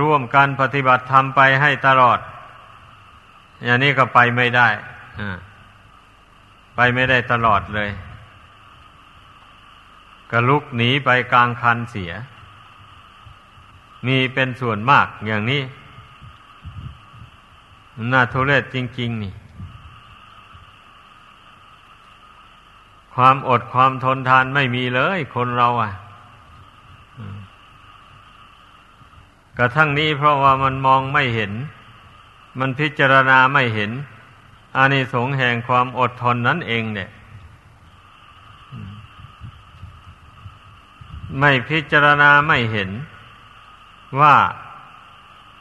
[0.00, 2.18] ร่วมกันปฏิบัติธรรมไปให้ตลอด
[3.64, 4.68] อย่างนี้ก็ไปไม่ได้
[6.76, 7.90] ไปไม่ได้ตลอดเลย
[10.30, 12.12] ก็ลุกหนีไปกลางคันเสีย
[14.06, 15.62] มีเป็นส่วนมากอย่างนี้
[18.12, 19.34] น่าทุเรศจริง ๆ นี่
[23.16, 25.92] ความอดความทนทานไม่มีเลยคนเราอะ
[29.58, 31.52] กระทั่งนี้เพราะว่ามันมองไม่เห็น
[32.58, 33.90] มันพิจารณาไม่เห็น
[34.76, 37.10] อานิสงส์แห่งความอดทนนั่นเองเนี่ย
[41.40, 42.90] ไม่พิจารณาไม่เห็น
[44.20, 44.36] ว่า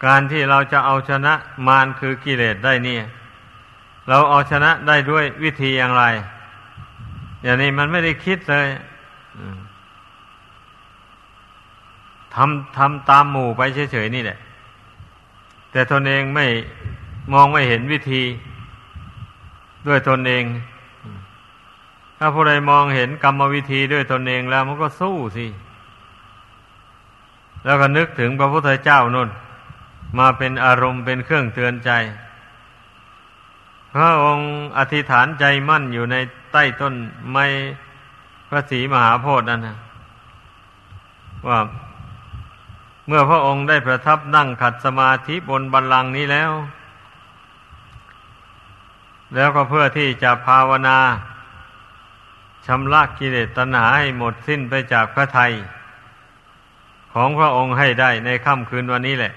[0.05, 1.33] การที่เราจะเอาชนะ
[1.67, 3.03] มารคือกิเลสได้เนี่ย
[4.09, 6.03] เราเอาชนะได้ด้วยวิธีอย่างไร
[7.45, 8.67] อย่างนี้มันไม่ได้คิดเลย
[12.35, 14.39] ทำทำตามหมู่ไปเฉยๆนี่แหละ
[15.71, 16.45] แต่ตนเองไม่
[17.33, 18.21] มองไม่เห็นวิธี
[19.87, 20.43] ด้วยตนเอง
[22.17, 25.45] ถ้าผู้ใดมองเห็นกรรมวิธีด้วยตนเองแล้วมันก็สู้สิ
[27.65, 29.29] แล้วก็นึกถึงพระพุทธเจ้านุ่น
[30.19, 31.91] มาเป็นอารมณ์เป็นเครื่องเตือนใจ
[33.93, 36.15] พระองค์อธิษฐานใจมั่นอยู่ใน
[36.55, 36.93] ต้ต้น
[37.31, 37.45] ไม้
[38.49, 39.77] พระศรีมหาโพธิ์นั่นนะ
[41.47, 41.59] ว่า
[43.07, 46.51] เมื่อพระองค์ได้ประทับนั่งขัดสมาธิบนบัลลังก์นี้แล้ว
[49.35, 50.97] แล้วก็เพื่อที่จะภาวนา
[52.65, 55.51] ชำระกิเลสตัณหาให้หมดสิ้นไปจากพระไทย
[57.13, 59.33] ของพระองค์ให้ได้ในค่ำคืนวันนี้แหละ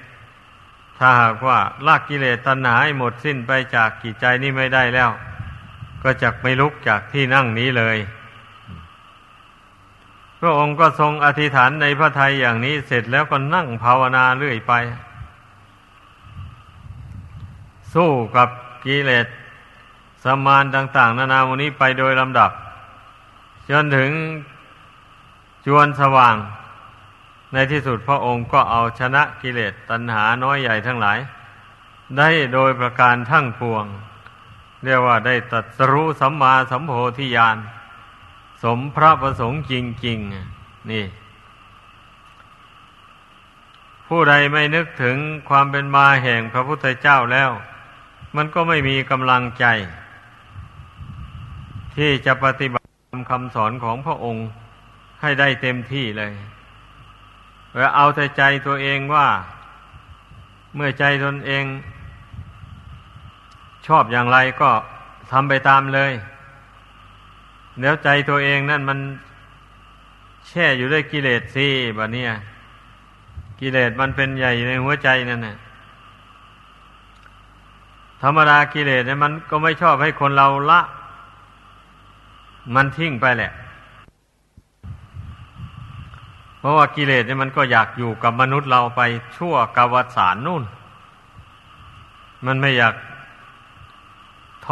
[0.99, 5.11] ถ้าหากว่าลากกิเลสตัณหาให้หมดสิ้นไปจากกิจใจนี้ไม่ได้แล้ว
[6.03, 7.99] ก็จะไม่ลุกจากที่นั่งนี้เลย
[10.41, 14.73] พระองค์ก็ทรงอธิษฐานในพระทัยอย่างนี้เสร็จแล้วก็นั่งภาวนาเรื่อยไป
[17.95, 18.49] สู้กับ
[18.85, 19.27] กิเลส
[20.25, 22.51] สมานต่าง ๆ นานาวันนี้ไปโดยลำดับ
[23.71, 24.11] จนถึง
[25.67, 26.37] จวนสว่าง
[27.53, 31.19] ในที่สุดพระองค์ก็เอาชนะกิเลสตัณหาน้อยใหญ่ทั้งหลาย
[32.19, 33.85] ได้โดยประการทั้งปวง
[34.85, 37.57] เรียกว่าได้ตัดสรู้สัมมาสัมโพธิญาณ
[38.63, 39.75] สมพระประสงค์จ
[40.07, 41.05] ริงๆนี่
[44.07, 45.17] ผู้ใดไม่นึกถึง
[45.49, 47.51] ความเป็นมาแห่งพระพุทธเจ้าแล้ว
[48.37, 49.67] มันก็ไม่มีกำลังใจ
[51.97, 52.89] ที่จะปฏิบัติ
[53.31, 54.47] คำสอนของพระองค์
[55.21, 56.33] ให้ได้เต็มที่เลย
[57.77, 59.29] แล้วเอาแต่ใจตัวเองว่า
[60.75, 61.65] เมื่อใจตนเอง
[63.89, 64.71] ชอบอย่างไรก็
[65.33, 66.13] ทำไปตามเลย
[67.81, 68.99] แล้วใจตัวเองนั่นมัน
[70.49, 71.69] แช่อยู่ด้วยกิเลสสิ
[71.99, 72.31] บะเนี่ย
[73.61, 75.57] กิเลสมันเป็นใหญ่ในหัวใจนั่นนะ
[78.23, 80.81] ธรรมดากิเลสเนี่ยมันก็ไม่ชอบให้คนเราละ
[82.75, 83.53] มันทิ้งไปแหละ
[86.59, 89.01] เพราะว่ากิเลสเนี่ยมันก็อยากอยู่กับมนุษย์เราไป
[89.37, 90.63] ชั่วกวสารนู่น
[92.47, 92.95] มันไม่อยาก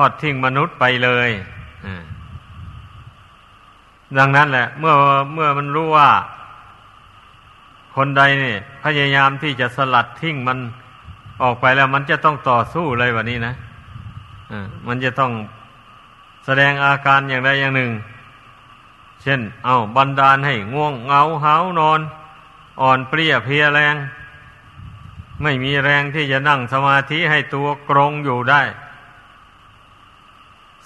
[0.03, 1.31] อดทิ้งมนุษย์ไปเลย
[4.19, 4.95] ดังนั้นแหละ เมื่อ
[5.35, 6.11] เมื่อมันรู้ว่า
[7.95, 10.59] คนใดเนี่ยพยายามที่จะสลัดทิ้งมัน
[11.43, 13.55] ออกไปแล้ว มันจะต้องต่อสู้เลยวันนี้นะ
[14.53, 15.33] อ่ามันจะต้อง
[16.45, 17.91] แสดงอาการอย่างใดอย่างหนึ่ง
[19.23, 22.01] เช่น เอาบันดาลให้ง่วงเงาหานอน
[22.81, 23.97] อ่อนเปรี้ยเพียแรง
[25.43, 28.63] ไม่มีแรงที่จะนั่งสมาธิให้ตัวกรงอยู่ได้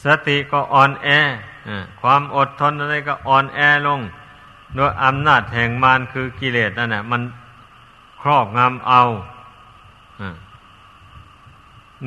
[0.05, 1.09] สติก็อ่อนแอ
[2.01, 4.01] ความอดทนอะไรก็อ่อนแอลง
[4.75, 7.23] โดยอำนาจแห่งมารคือกิเลสนั่นแหละมัน
[8.21, 9.03] ครอบงำเอา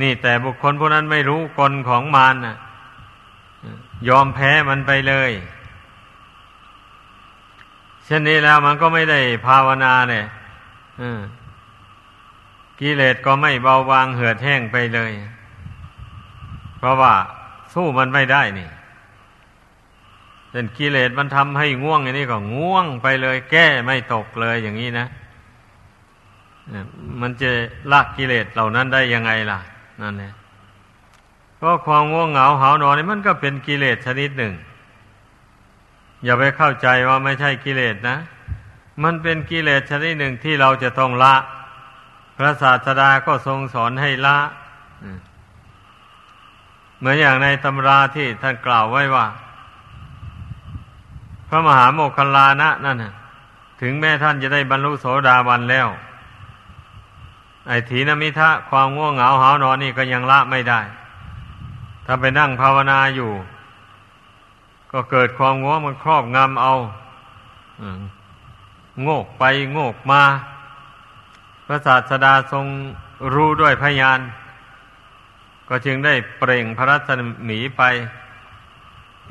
[0.02, 2.56] นี่แต่บุคคลผู้นั้นไม่รู้กลของมารนะ
[4.08, 5.32] ยอมแพ้มันไปเลย
[8.06, 10.26] เช่นนี้แล้วมันก็ไม่ได้ภาวนาเนี่ย
[12.80, 15.12] กิเลสก็ไม่เบาบางเหือดแห้งไปเลย
[16.78, 17.14] เพราะว่า
[17.74, 18.70] สู้มันไม่ได้นี่
[20.52, 25.08] เป็นกิเลสมันทำให้ง่วงอย่างนี้ก็ง่วงไปเลย แก้ไม่ตกเลยอย่างนี้นะ
[27.22, 27.50] มันจะ
[27.92, 29.60] ละกิเลสเหล่านั้นได้ยังไงล่ะ
[30.02, 30.34] นั่นแหละ
[31.62, 34.54] ก็ความง่วงเหงาหานอนนี่มันก็เป็นกิเลสชนิดหนึ่ง
[36.24, 38.18] อย่าไปเข้าใจว่าไม่ใช่กิเลสนะ
[39.04, 41.36] มันเป็นกิเลสชนิดหนึ่งที่เราจะต้องละ
[42.38, 44.38] พระศาสดาก็ทรงสอนให้ละ
[47.04, 49.26] เหมือนอย่างในตำราที่ท่านกล่าวไว้ว่า
[51.48, 52.98] พระมหาโมคคลานะนั่น
[53.82, 55.88] ถึงแม้ท่านจะได้บรรลุโสดาบันแล้ว
[57.68, 60.80] ไอ้ถีนมิทะความง่วงเหงาหานอนนี่ก็ยังละไม่ได้
[62.06, 63.32] ถ้าไปนั่งภาวนาอยู่
[64.92, 66.74] ก็เกิดความง่วงมันครอบงำเอา
[69.02, 70.24] โงกไปโงกมา
[71.66, 72.66] พระศาสดาทรง
[73.34, 74.20] รู้ด้วยพยาน
[75.70, 77.10] ก็จึงได้เปล่งพระรัศ
[77.50, 77.82] มีไป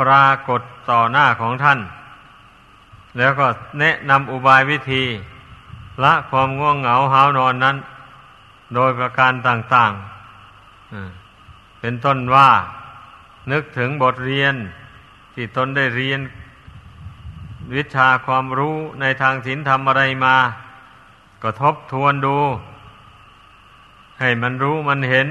[0.01, 1.81] ปรากฏต่อหน้าของท่าน
[3.19, 3.47] แล้วก็
[3.81, 5.05] แนะนำอุบายวิธี
[6.03, 7.77] ละความง่วงเหงาหานอนนั้น
[8.75, 12.49] โดยประการต่างๆ เป็นต้นว่า
[13.53, 14.55] นึกถึงบทเรียน
[15.35, 16.21] ที่ตนได้เรียน
[17.75, 20.37] วิชาความรู้ในทางศีลธรรมอะไรมา
[21.43, 22.37] ก็ทบทวนดู
[24.21, 25.29] ให้มันรู้มันเห็น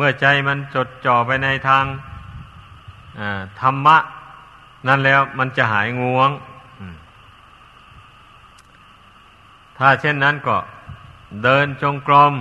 [0.00, 1.84] เมื่อใจมันจดจ่อไปในทาง
[3.60, 3.96] ธรรมะ
[4.86, 6.30] นั่นแล้วมันจะหายง่วง
[9.78, 10.56] ถ้าเช่นนั้นก็
[11.42, 12.34] เดินจงกรม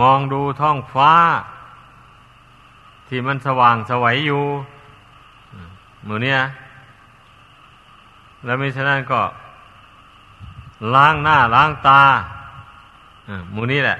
[0.00, 1.12] มองดูท้องฟ้า
[3.08, 4.44] ที่มันสว่างสวัยอยู่
[6.04, 6.40] หมือเนี้ย
[8.44, 9.20] แล้วมิฉะนั้นก็
[10.94, 12.02] ล้างหน้าล้างตา
[13.52, 13.98] หมือนี้แหละ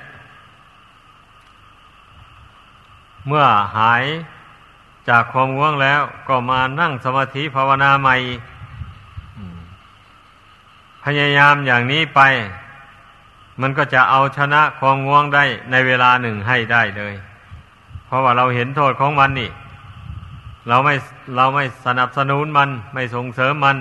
[3.26, 3.44] เมื่อ
[3.76, 4.04] หาย
[5.08, 8.16] จากความง่วงแล้วก็มานั่งสมาธิภาวนาใหม่
[11.04, 12.20] พยายามอย่างนี้ไป
[13.60, 17.14] มันก็จะเอาชนะความง่วงได้ในเวลาหนึ่งให้ได้เลย
[18.06, 19.50] เพราะว่าเราเห็นโทษของมันนี่
[20.68, 20.94] เราไม่
[21.36, 23.78] เราไม่สนับสนุนมันไม่ส่งเสริมมัน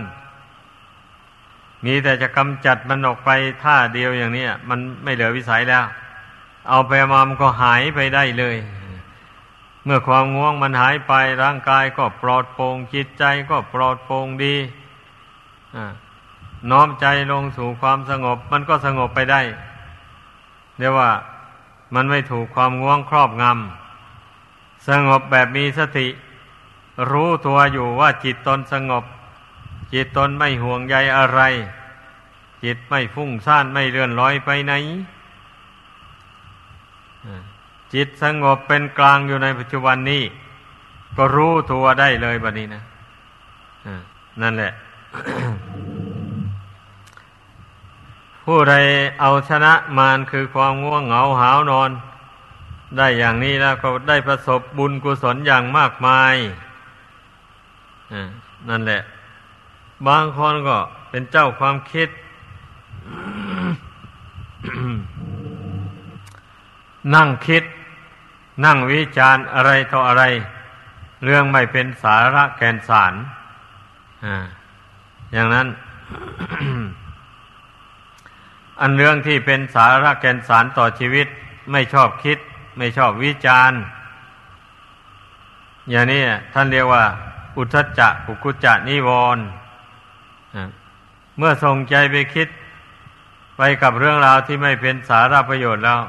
[1.85, 3.29] มีแต่จะกำจัดมันออกไป
[3.63, 5.83] ท่าเดียวอย่างนี้มันไม่เหลือวิสัยแล้ว
[6.69, 8.55] เอาไปมามันก็หายไปได้เลย
[9.85, 11.13] เมื่อความง่วงมันหายไป
[11.43, 14.55] ร่างกายก็ปลอดโปร่งจิตใจก็ปลอดโปร่งดี
[16.71, 19.41] น้อมใจลงสู่ความสงบ มันก็สงบไปได้
[20.77, 21.11] เรียกว่า
[21.93, 26.07] มันไม่ถูกความง่วงครอบงำสงบแบบมีสติ
[27.11, 29.03] รู้ตัวอยู่ว่าจิตตนสงบ
[29.93, 31.41] จิตตนไม่ห่วงใยอะไร
[32.63, 34.73] จิตไม่ฟุ้งซ่านไม่เลื่อนลอยไปไหน
[37.95, 40.23] จิตสงบเป็นกลางอยู่ในปัจจุบันนี้
[41.17, 42.81] ก็รู้ตัวได้เลยบัดนี้นะ
[44.41, 44.71] นั่นแหละ
[48.43, 48.75] ผู้ใด
[49.19, 51.91] เอาชนะมารคือความง่วงเหงาหาวนอน
[52.97, 56.35] ได้อย่างนี้แล้วก็ได้ประสบบุญกุศลอย่างมากมาย
[58.69, 59.01] นั่นแหละ
[60.07, 60.77] บางคนก็
[61.09, 62.09] เป็นเจ้าความคิด
[67.15, 67.63] นั่งคิด
[68.63, 70.23] นั่งวิจารณ์อะไรต่ออะไร
[71.25, 73.13] เรื่องไม่เป็นสาระแกนสาร
[75.33, 75.67] อย่างนั้น
[78.79, 81.27] อันเรื่องที่เป็นสาระแกนสารต่อชีวิต
[81.71, 82.37] ไม่ชอบคิด
[82.77, 83.79] ไม่ชอบวิจารณ์
[85.89, 86.21] อย่างนี้
[86.53, 87.03] ท่านเรียกว่า
[87.57, 89.43] อุทจจะกุกุจจะนิวรณ์
[91.37, 92.47] เมื่อส่งใจไปคิด
[93.57, 95.99] ไปกับเรื่องราวที่ไม่เป็นสาระประโยชน์แล้ว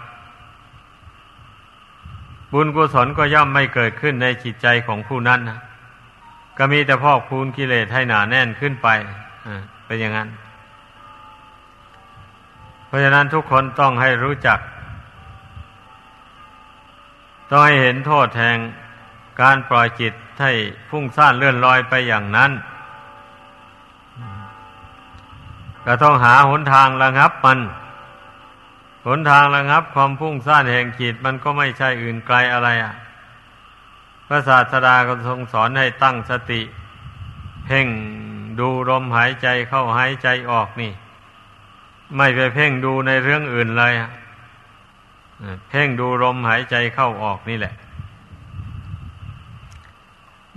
[2.52, 5.58] บุญกุศลก็ย่อมไม่เกิดขึ้นในจิตใจของผู้นั้นนะ
[6.58, 8.88] ก็มีแต่พอกพูนกิเลสให้หนาแน่นขึ้นไป
[9.86, 10.28] เป็นอย่างนั้น
[12.86, 14.58] เพราะฉะนั้นทุกคนต้องให้รู้จัก
[17.50, 18.58] ต้องให้เห็นโทษแห่ง
[19.40, 20.52] การปล่อยจิตให้
[20.90, 22.50] ฟุ้งซ่านเลื่อนลอยไปอย่างนั้น
[25.86, 27.58] ก็ต้องหาหนทางระงับมัน
[29.06, 32.94] หนทางระงับความพุ่งซ่านแห่งจิตมันก็ไม่ใช่อื่นไกลอะไรอะ
[34.26, 36.60] พระศาสดาก็ทรงสอนให้ตั้งสติ
[37.64, 37.86] เพ่ง
[38.60, 40.92] ดูลมหายใจเข้าหายใจออกนี่
[42.16, 43.92] ไม่ไปเพ่งดูในเรื่องอื่นเลย
[45.68, 47.74] เพ่งดูลมหายใจเข้าออกนี่แหละ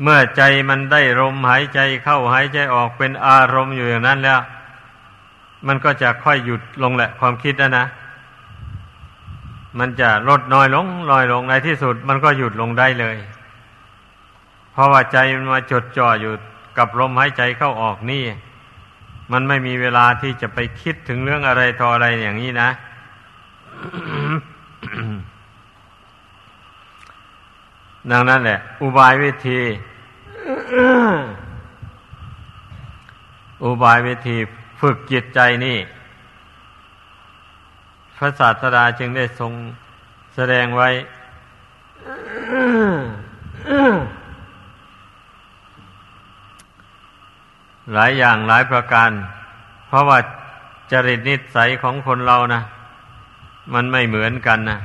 [0.01, 4.39] เมื่อใจมันได้ลมหายใจเข้าหายใจออกเป็นอารมณ์อยู่อย่างนั้นแล้ว
[5.67, 7.85] มันก็จะค่อยหยุดลงแหละ ความคิดนะนะ
[9.78, 13.17] มันจะลดน้อยลงลอยลงในที่สุด มันก็หยุดลงได้เลย
[14.72, 16.34] เพราะว่าใจมันมาจดจ่ออยู่
[16.78, 18.24] กับลมหายใจเข้าออกนี่
[19.32, 22.70] มันไม่มีเวลาที่จะไปคิดถึงเรื่องอะไรทออะไรอย่างนี้นะ
[28.11, 29.61] ดังนั้นแหละ อุบายวิธี
[33.63, 34.38] อุบายวิธี
[34.80, 35.78] ฝึกจิตใจนี่
[38.22, 39.53] พระศาสดาจึงได้ทรง
[40.36, 40.89] แสดงไว้
[47.93, 49.09] หลายอย่างหลายประการ
[49.88, 50.17] เพราะว่า
[50.91, 52.61] จริตนิสัยของคนเรานะ
[53.74, 54.80] มันไม่เหมือนกันนะ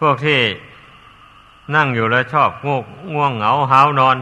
[0.00, 0.40] พวกที่
[1.74, 2.82] นั่งอยู่แล้วชอบง่วง
[3.14, 4.16] ง่วงเหงาห้าวนอน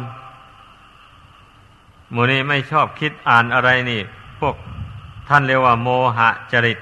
[2.15, 4.01] มูนี้ไม่ชอบคิดอ่านอะไรนี่
[4.41, 4.57] พวก
[5.35, 6.79] ท่านเรียกว่า โมหะจริต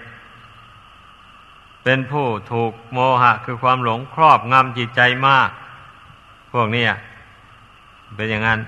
[1.84, 5.48] เป็นผู้ถูกโมหะคือความหลงครอบงำจิตใจมาก
[6.52, 6.84] พวกนี้
[8.16, 8.60] เป็นอย่างนั้น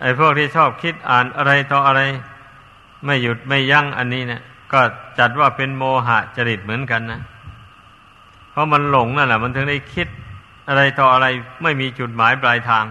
[0.00, 2.00] ไอ้พวกที่ชอบคิดอ่านอะไรต่ออะไร
[3.04, 4.42] ไม่หยุดไม่ยั้งอันนี้เนะี่ย
[4.72, 4.80] ก็
[5.18, 7.20] จัดว่าเป็นโมหะจริตเหมือนกันนะ
[8.50, 10.08] เพราะมันหลงนั่นแหละมันถึงได้คิด
[10.68, 11.26] อะไรต่ออะไร
[11.62, 12.84] ไม่มีจุดหมายปลายทาง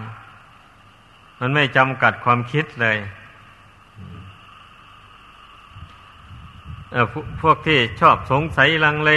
[1.40, 2.98] มันไม่จำกัดความคิดเลย
[3.96, 4.06] เออ
[7.42, 9.12] พวกที่ชอบสงสัยลังเล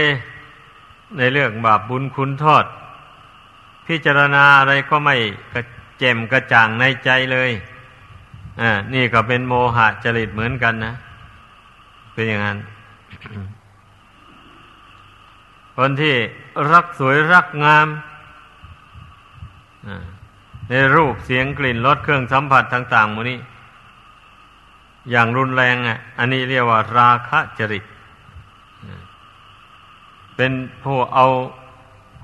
[1.17, 2.65] ในเรื่องบาปบุญคุณโทษ
[3.87, 5.15] พิจารณาอะไรก็ไม่
[5.53, 5.61] กระ
[5.99, 7.51] เจมกระจ่างในใจเลย
[8.61, 10.93] อ่านี่ก็เป็นโมหะจริตเหมือนกันนะ
[12.13, 12.57] เป็นอย่างนั้น
[15.75, 16.15] คนที่
[16.71, 17.87] รักสวยรักงาม
[20.69, 23.39] ในรูปเสียงกลิ่นรสเครื่องสัมผัสต่างๆมูนี้
[25.09, 27.83] อย่างรุนแรงอะ อันนี้เรียกว่า ราคะจริต
[30.35, 30.51] เป็น
[30.83, 31.27] ผู้เอา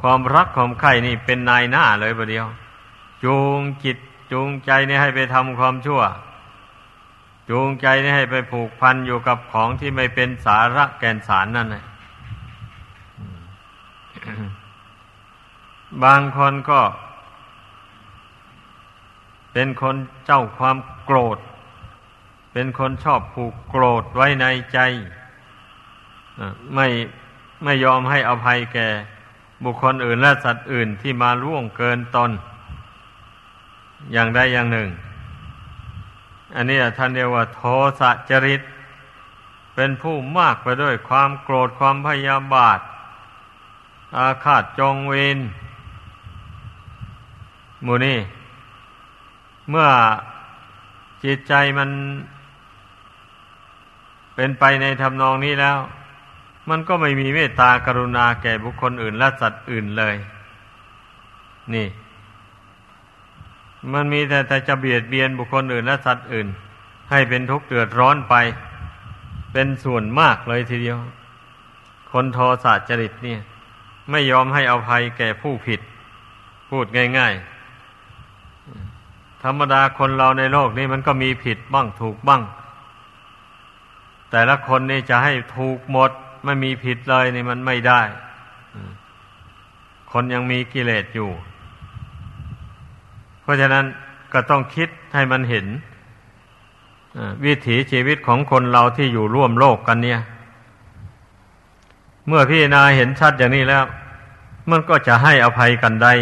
[0.02, 2.46] ความรักความใคร่นี่เป็นนายหน้าเลยประเดียว
[3.24, 3.98] จูงจิต
[4.32, 6.02] จูงใจนี่ให้ไปทำความชั่ว
[7.50, 11.86] จูงใจนี่ให้ไปผูกพันอยู่กับของที่ไม่เป็นสาระแก่นสารนั่นแหละ
[16.04, 16.82] บางคนก็
[19.54, 21.38] เป็นคนเจ้าความโกรธ
[22.60, 24.80] เป็นคนชอบผูกโกรธไว้ในใจ
[26.76, 26.88] ไม่
[27.64, 28.88] ไม่ยอมให้อภัยแก่
[29.64, 32.32] บุคคลอื่นและสัตว์อื่นที่มาล่วงเกินตน
[34.12, 34.90] อย่างใดอย่างหนึ่ง
[36.56, 37.62] อันนี้ท่านเรียกว่า โท
[38.00, 38.62] สะจริต
[39.76, 42.80] เป็นผู้มากไปด้วยความโกรธความพยาบาท
[44.18, 45.38] อาฆาตจองเวร
[47.86, 48.20] มูนี่
[49.70, 49.90] เมื่อ
[51.24, 51.92] จิตใจมัน
[54.40, 55.78] เป็นไปในทำนองนี้แล้ว
[56.70, 60.16] มันก็ไม่มีเมตตากรุณาแก่บุคคลอื่น และสัตว์อื่นเลย
[61.74, 61.88] นี่
[63.94, 66.48] มันมีแต่แต่จะเบียดเบียนบุคคลอื่น และสัตว์อื่น
[67.12, 68.36] ให้เป็นทุกข์เดือดร้อนไป
[69.54, 70.98] เป็นส่วนมากเลยทีเดียว
[72.12, 73.40] คนโทสะจริตเนี่ย
[74.10, 75.82] ไม่ยอมให้อภัยแก่ผู้ผิด
[76.70, 76.86] พูด
[77.18, 77.34] ง่าย
[78.58, 82.42] ๆ ธรรมดาคนเราในโลกนี้มันก็มีผิดบ้างถูกบ้าง
[84.32, 86.12] แต่ละคนนี่จะให้ถูกหมด
[86.46, 88.02] ไม่มีผิดเลยนี่มันไม่ได้
[90.12, 91.30] คนยังมีกิเลสอยู่
[93.42, 93.86] เพราะฉะนั้น
[94.34, 95.66] ก็ต้องคิดให้มันเห็น
[97.46, 100.20] วิถีชีวิตของคนเราที่อยู่ร่วมโลกกันเนี่ย
[102.28, 103.84] เมื่อพี่นาเห็นชัดอย่างนี้แล้ว
[104.70, 106.14] มันก็จะให้อภัยกันได้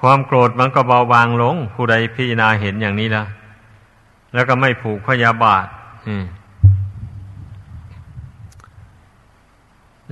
[0.00, 3.26] ความโกรธมันก็เบาบางลง ผู้ใดพี่นาเห็นอย่างนี้แล้ว
[4.34, 5.66] แล้วก็ไม่ผูกพยาบาท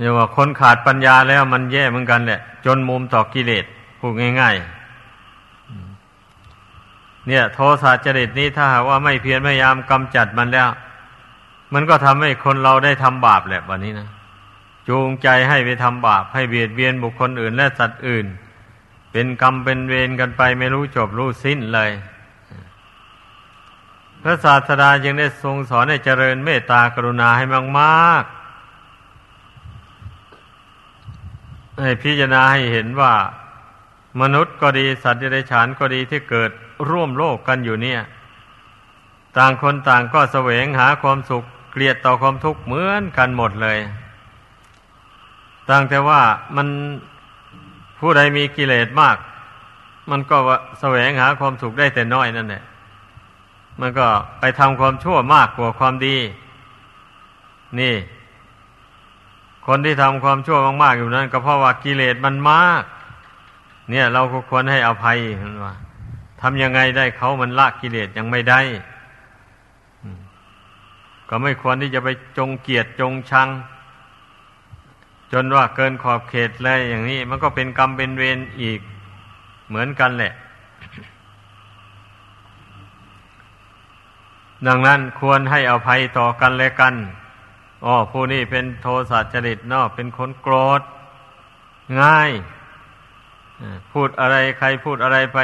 [0.03, 3.65] เรียกว่าคนขาดปัญญาแล้วมันแย่เหมือนกันแหละ จนมุมต่อกิเลส
[3.99, 10.69] พูดง่ายๆ เนี่ย โทสะจริตนี้ถ้าหากว่าไม่เพียรพยายามกำจัดมันแล้ว
[11.73, 14.09] มันก็ทำให้คนเราได้ทำบาปแหละวันนี้นะ
[14.87, 18.25] จูงใจให้ไปทำบาปให้เบียดเบียนบุคคลอื่น และสัตว์อื่น
[19.11, 21.91] เป็นกรรมเป็นเวรกันไปไม่รู้จบรู้สิ้นเลย
[24.21, 27.45] พระศาสดาจึงได้ทรงสอนให้เจริญเมตตากรุณาให้
[27.79, 28.42] มากๆ
[31.81, 33.13] ให้พิจารณาให้เห็นว่า
[34.21, 36.51] มนุษย์ก็ดีสัตว์เดรัจฉานก็ดีที่เกิด
[36.89, 38.01] ร่วมโลกกันอยู่เนี่ย
[39.37, 43.79] ต่างคนต่างก็แสวงหาความสุขเกลียดต่อความทุกข์เหมือนกันหมดเลย
[45.69, 46.21] ต่างแต่ว่า
[46.55, 46.67] มัน
[47.99, 49.17] ผู้ใดมีกิเลสมาก
[50.11, 50.37] มันก็
[50.79, 52.63] แสวงหาความสุขได้แต่น้อยนั่นแหละ
[53.79, 54.07] มันก็
[54.39, 56.17] ไปทำความชั่วมากกว่าความดี
[57.79, 57.95] นี่
[59.65, 62.83] คนที่ทำความชั่วมากๆอยู่นั้น ก็เพราะว่ากิเลสมันมาก
[63.89, 65.17] เนี่ยเราก็ควรให้อภัย
[65.65, 65.73] ว่า
[66.41, 68.61] ทำยังไงได้เขามันละกิเลสยังไม่ได้
[71.29, 73.49] ก็ไม่ควรที่จะไปจงเกียดจงชัง
[75.31, 78.79] จนว่าเกินขอบเขตเลยอย่างนี้ มันก็เป็นกรรมเป็นเวรอีก
[79.67, 80.33] เหมือนกันแหละ
[84.67, 86.93] ดังนั้นควรให้อภัยต่อกันและกัน
[87.85, 90.81] อ๋อผู้นี้เป็นโทสะจริตเนาะเป็นคนโกรธ
[92.01, 92.31] ง่าย
[93.91, 95.39] พูดอะไรใครพูดอะไรไป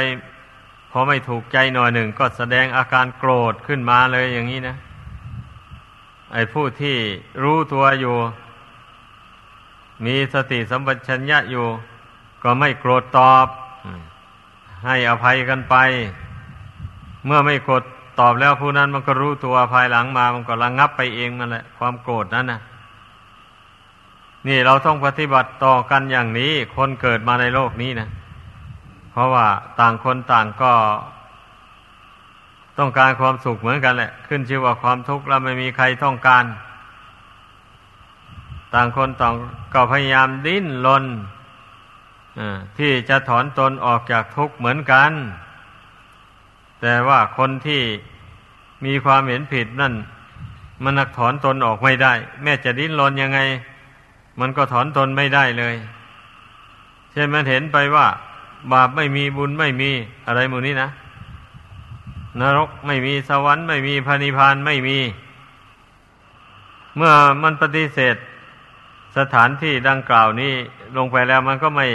[0.90, 4.76] พอไม่ถูกใจหน่อยหนึ่ง ก็แสดงอาการโกรธขึ้นมาเลยอย่างนี้นะ
[6.32, 6.96] ไอ้ผู้ที่
[7.42, 8.16] รู้ตัวอยู่
[10.04, 11.66] มีสติสัมปชัญญะอยู่
[12.42, 13.46] ก็ไม่โกรธตอบ
[14.86, 15.76] ให้อภัยกันไป
[17.26, 17.84] เมื่อไม่โกรธ
[18.20, 22.60] ตอบแล้วผู้นั้นมันก็รู้ตัวภายหลังมา มันก็ระงงับไปเองนั่นแหละ ความโกรธนั้นนะ
[24.46, 28.08] นี่เราต้องปฏิบัติต่อกันอย่างนี้ คนเกิดมาในโลกนี้นะ
[29.12, 29.46] เพราะว่า
[29.80, 30.72] ต่างคนต่างก็
[32.78, 36.44] ต้องการความสุขเหมือนกันแหละ ขึ้นชื่อว่าความทุกข์แล้วไม่มีใครต้องการ
[38.74, 39.34] ต่างคนต่าง
[39.74, 41.04] ก็พยายามดิ้นรน
[42.78, 45.12] ที่จะถอนตนออกจากทุกข์เหมือนกัน
[46.80, 47.82] แต่ว่าคนที่
[48.84, 49.94] มีความเห็นผิดนั่น
[50.82, 52.12] มันนักถอนตนออกไม่ได้
[52.42, 53.38] แม้จะดิ้นรนยังไง
[54.40, 55.74] มันก็ถอนตนไม่ได้เลย
[57.12, 58.06] เช่นมันเห็นไปว่า
[58.72, 59.90] บาปไม่มีบุญไม่มี
[60.26, 60.88] อะไรหมู่นี้นะ
[62.40, 64.98] นรกไม่มีสวรรค์ไม่มีพระนิพพานไม่มี
[66.96, 67.12] เมื่อ
[67.42, 68.16] มันปฏิเสธ
[69.16, 70.52] สถานที่ดังกล่าวนี้
[70.96, 71.88] ลงไปแล้วมันก็ไม่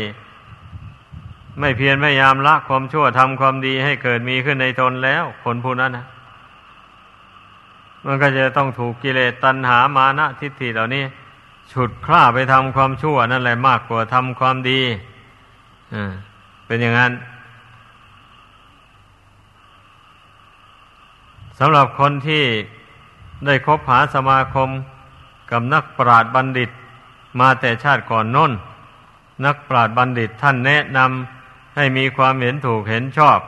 [1.59, 6.05] ไม่เพียรพยายามละความชั่วทำความดีให้เกิดมีขึ้นในตนแล้ว คนผู้นั้นนะ
[8.05, 11.03] มันก็จะต้องถูกกิเลสตัณหามานะทิฏฐิเหล่านี้
[11.71, 14.81] ฉุดคล้าไปทำความชั่วนั่นแหละมากกว่าทำความดี
[15.93, 16.11] อ่า
[16.65, 17.11] เป็นอย่างนั้น
[21.59, 22.43] สำหรับคนที่
[23.45, 24.69] ได้คบหาสมาคม
[25.51, 26.69] กับนักปราชญ์บัณฑิต
[27.39, 28.51] มาแต่ชาติก่อนน้น
[29.45, 33.39] นักปราชญ์บัณฑิตท่านแนะนำให้มีความเห็นถูกเห็นชอบ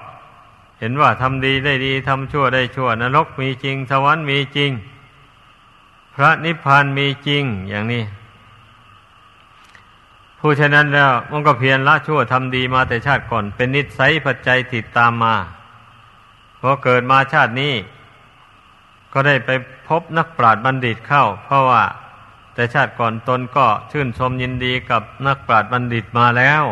[0.80, 4.72] เห็นว่าทำดีได้ดีทำชั่วได้ชั่ว นรกมีจริง สวรรค์มีจริง
[6.16, 8.04] พระนิพพานมีจริงอย่างนี้
[10.40, 15.36] ผู้ฉะนั้นแล้วมันก็เพียรละชั่วทำดีมาแต่ชาติก่อน เป็นนิสัยปัจจัยติดตามมา
[16.62, 17.74] พอเกิดมาชาตินี้
[19.14, 19.50] ก็ได้ไป
[19.88, 21.84] พบนักปราชญ์บัณฑิตเข้า เพราะว่า
[22.54, 26.64] แต่ชาติก่อนตนก็ชื่นชมยินดีกับนักปราชญ์บัณฑิตมาแล้ว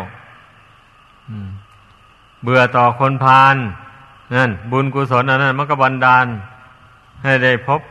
[2.42, 3.56] เบื่อต่อคนพาล
[4.34, 6.26] นั่นบุญกุศลอันนั้นมันก็บันดาล
[7.24, 7.82] ให้ได้พบ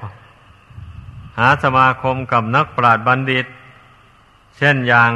[1.38, 3.46] หาสมาคมกับนักปราชญ์บัณฑิต
[4.56, 5.10] เช่นอย่าง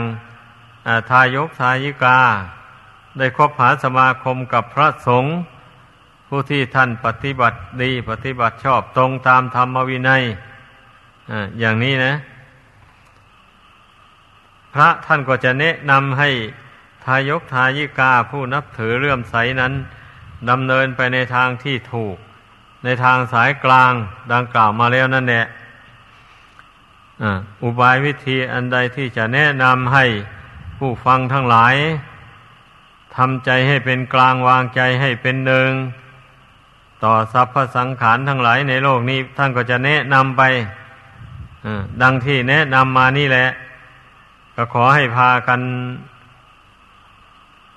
[1.11, 2.19] ทายกทายิกา
[3.19, 5.33] ได้คบหาสมาคมกับพระสงฆ์
[6.29, 10.23] ผู้ที่ท่านปฏิบัติดีปฏิบัติชอบตรงตามธรรมวินัย
[11.61, 12.15] อย่างนี้นะ
[14.75, 16.31] พระท่านก็จะแนะนำให้
[17.05, 19.73] ทายกทายิกาผู้นับถือเลื่อมใสนั้น
[20.51, 22.17] ดำเนินไปในทางที่ถูก
[22.85, 23.93] ในทางสายกลาง
[24.33, 25.45] ดังกล่าวมาแล้วนั่นแหละ
[27.63, 30.05] อุบายวิธีอันใดที่จะแนะนำให้
[30.79, 31.75] ผู้ฟังทั้งหลาย
[33.17, 35.71] ทำใจให้เป็นกลางวางใจให้เป็นหนึ่ง
[37.05, 40.43] ต่อสรรพสังขารทั้งหลายในโลกนี้ ท่านก็จะแนะนำไป
[42.03, 43.49] ดังที่แนะนำมานี่แหละ
[44.55, 45.61] ก็ขอให้พากัน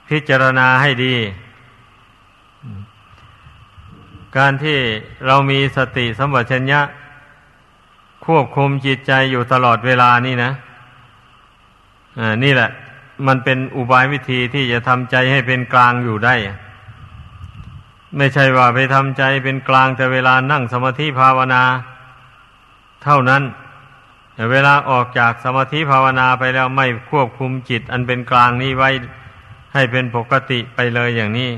[0.09, 1.15] พิจารณาให้ดี
[4.37, 4.77] การที่
[5.25, 6.81] เรามีสติสัมปชัญญะ
[8.25, 10.51] ควบคุมจิตใจอยู่ตลอดเวลานี่นะ
[12.43, 12.69] นี่แหละ
[13.27, 16.35] มันเป็นอุบายวิธีที่จะทำใจให้เป็นกลางอยู่ได้
[18.17, 21.63] ไม่ใช่ว่าไปทำใจเป็นกลางแต่เวลานั่งสมาธิภาวนา
[23.03, 23.43] เท่านั้น
[24.35, 28.89] แต่เวลาออกจากสมาธิภาวนาไปแล้วไม่ควบคุมจิต อันเป็นกลางนี้ไว้
[29.73, 31.49] ให้เป็นปกติไปเลยอย่างนี้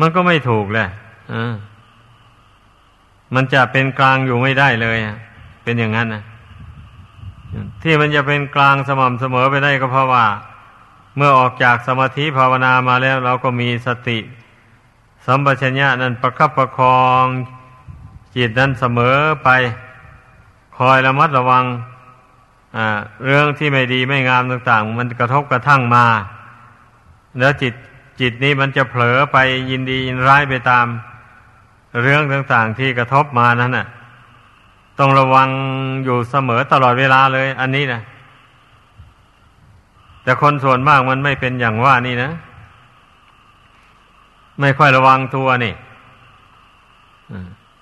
[0.00, 0.88] มันก็ไม่ถูกแหละ
[3.34, 4.98] มันจะเป็นกลางอยู่ไม่ได้เลย
[5.64, 6.24] เป็นอย่างนั้นนะ
[7.82, 10.26] ที่มันจะเป็นกลางสม่ำเสมอไปได้ก็เพราะว่า
[11.16, 14.18] เมื่อออกจากสมาธิภาวนามาแล้ว เราก็มีสติ
[15.26, 17.24] สัมปชัญญะนั้นประคับประคอง
[18.36, 19.48] จิตนั้นเสมอไป
[20.76, 21.64] คอยระมัดระวัง
[23.24, 26.06] เรื่องที่ไม่ดีไม่งามต่าง ๆ มันกระทบกระทั่งมา
[27.38, 27.74] แล้วจิต
[28.20, 29.36] จิตนี้มันจะเผลอไป
[29.70, 30.86] ยินดียินร้ายไปตาม
[32.02, 33.86] เรื่องต่างๆที่กระทบมานั้นน่ะ
[34.98, 35.48] ต้องระวัง
[36.04, 38.00] อยู่เสมอตลอดเวลาเลย อันนี้นะ
[40.22, 42.30] แต่คนส่วนมากมันไม่เป็นอย่างว่านี่นะ
[44.60, 45.74] ไม่ค่อยระวังตัวนี่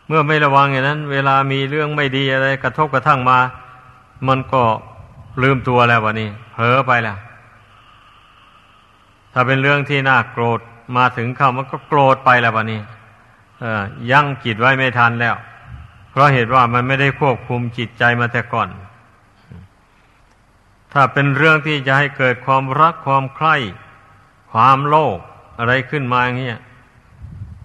[0.09, 3.39] เมื่อไม่ระวังอย่างนั้น เวลามีเรื่องไม่ดีอะไร กระทบกระทั่งมา
[4.29, 4.63] มันก็
[5.43, 7.19] ลืมตัวแล้ววะนี่เผลอไปแล้ว
[9.33, 10.61] ถ้าเป็นเรื่องที่น่าโกรธ
[10.97, 12.81] มาถึงเข้ามันก็โกรธไปแล้ววะนี่
[14.11, 15.37] ยั่งจิตไว้ไม่ทันแล้ว
[16.11, 18.69] เพราะเหตุว่ามันไม่ได้ควบคุมจิตใจมาแต่ก่อน
[20.93, 23.57] ถ้าเป็นเรื่องที่จะให้เกิดความรักความใคร่
[24.53, 25.19] ความโลภ
[25.59, 26.61] อะไรขึ้นมาอย่างนี้ย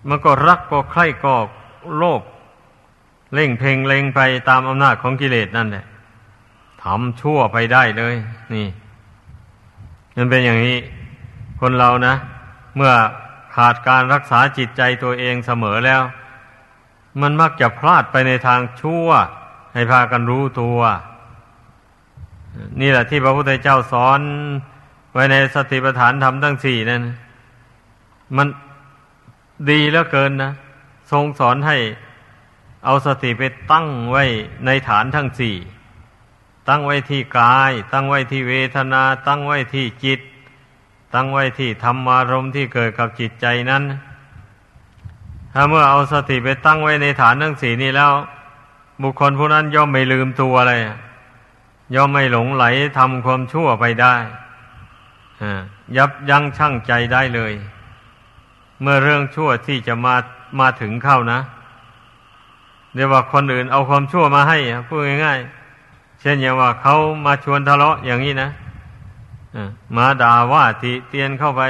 [0.10, 1.36] มันก็รักก็ใคร่ก็
[1.98, 2.22] โลภ
[3.34, 4.20] เล่งเพ่งเลงไป
[4.50, 5.86] ตามอำนาจของกิเลสนั่นแหละ
[6.84, 8.16] ทำชั่วไปได้เลย
[8.56, 8.68] นี่
[10.16, 10.78] มันเป็นอย่างนี้
[11.60, 12.14] คนเรานะ
[12.76, 12.92] เมื่อ
[13.56, 16.02] ขาดการรักษาจิตใจตัวเองเสมอแล้ว
[17.22, 19.08] มันมักจะพลาดไปในทางชั่ว
[19.74, 20.80] ให้พากันรู้ตัว
[22.82, 24.20] นี่แหละที่พระพุทธเจ้าสอน
[25.14, 27.04] ไว้ในสติปัฏฐานธรรมทั้งสี่นั่น
[28.38, 28.48] มัน
[29.70, 30.52] ดีแล้วเกินนะ
[31.12, 31.78] ทรงสอนให้
[32.86, 34.24] เอาสติไปตั้งไว้
[34.66, 35.56] ในฐานทั้งสี่
[36.70, 40.20] ตั้งไว้ที่กาย ตั้งไว้ที่เวทนา ตั้งไว้ที่จิต
[41.14, 43.84] ตั้งไว้ที่ธรรมารมที่เกิดกับจิตใจนั้น
[45.54, 48.12] ถ้าเมื่อเอาสติไปตั้งไว้ในฐานทั้งสี่นี้แล้ว
[49.02, 50.74] บุคคลผู้นั้นย่อมไม่ลืมตัวอะไร
[51.96, 52.66] ย่อมไม่หลงไหล
[52.98, 54.16] ทำความชั่วไปได้
[55.98, 57.54] ยับยั้งชั่งใจได้เลย
[58.82, 60.16] เมื่อเรื่องชั่วที่จะมา
[60.60, 61.40] มาถึงเข้านะ
[62.94, 64.58] เดี๋ยวว่าคนอื่นเอาความชั่วมาให้
[64.88, 66.96] พูดง่ายๆเช่นอย่างว่าเขา
[67.26, 68.50] มาชวนทะเลาะอย่างนี้นะ
[69.98, 71.64] มาด่าว่าติเตียนเข้าไป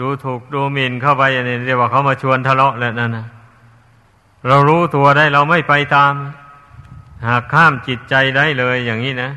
[0.00, 3.26] ดูถูกดูหมิ่นเข้าไปอย่างนี้เรียกว่าเขามาชวนทะเลาะแล้วนั่นนะ
[4.48, 6.12] เรารู้ตัวได้เราไม่ไปตาม
[7.26, 9.30] หากข้ามจิตใจได้เลยอย่างนี้นะ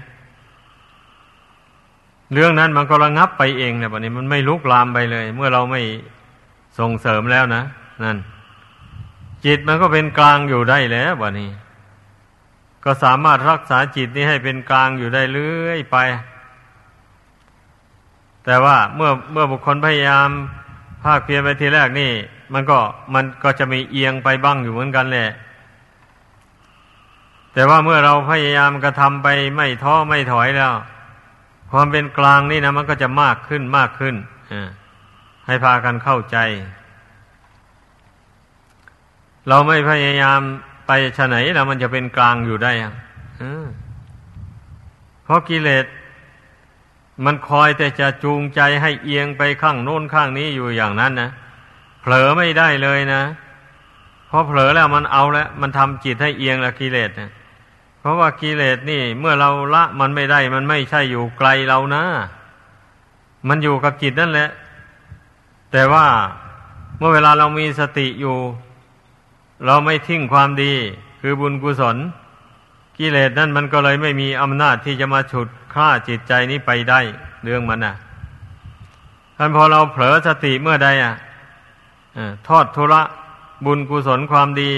[2.33, 5.81] เรื่องนั้นมันก็ระงับไปเองเนี่ยแบบนี้มันไม่ลุกลามไปเลย เมื่อเราไม่
[6.79, 7.63] ส่งเสริมแล้วนะ
[8.03, 8.17] นั่น
[9.45, 11.49] จิตมันก็เป็นกลางอยู่ได้แล้ววะนี้
[12.83, 15.97] ก็สามารถรักษาจิตนี้ให้เป็นกลางอยู่ได้เรื่อยไป
[18.45, 20.29] แต่ว่าเมื่อเมื่อบุคคลพยายาม
[21.03, 22.11] ภาคเพียรไปทีแรกนี่
[22.53, 22.79] มันก็
[23.13, 25.29] มันก็จะมีเอียงไปบ้างอยู่เหมือนกันแหละ
[27.53, 30.73] แต่ว่าเมื่อเราพยายามกระทำไปไม่ท้อไม่ถอยแล้ว
[31.71, 34.15] ความเป็นกลางนี่นะ มันก็จะมากขึ้นมากขึ้น
[35.45, 36.37] ให้พากันเข้าใจ
[39.47, 40.39] เราไม่พยายาม
[40.87, 42.93] ไปชะไหนแล้วมันจะเป็นกลางอยู่ได้ยัง
[45.23, 45.85] เพราะกิเลส
[47.25, 51.29] มันคอยแต่จะจูงใจให้เอียงไปข้างโน้นข้างนี้อยู่อย่างนั้นนะ
[52.01, 53.21] เผลอไม่ได้เลยนะ
[54.27, 57.31] เพราะเผลอแล้วมันเอาแล้วมันทำจิตให้เอียงล้วกิเลสนะ
[57.99, 62.03] เพราะว่ากิเลสนี่ เมื่อเราละมันไม่ได้ มันไม่ใช่อยู่ไกลเรานะ
[63.47, 64.49] มันอยู่กับจิตนั่นแหละ
[65.71, 66.05] แต่ว่า
[66.97, 68.37] เมื่อเวลาเรามีสติอยู่
[69.65, 70.73] เราไม่ทิ้งความดี
[71.21, 71.97] คือบุญกุศล
[72.97, 76.99] กิเลสนั่นมันก็เลยไม่มีอำนาจที่จะมาฉุด ฆ่าจิตใจนี้ไปได้
[77.43, 77.95] เรื่องมันน่ะ
[79.37, 81.13] ท่านพอเราเผลอสติเมื่อใดอะ
[82.47, 83.01] ทอดทุระ
[83.65, 84.71] บุญกุศลความดี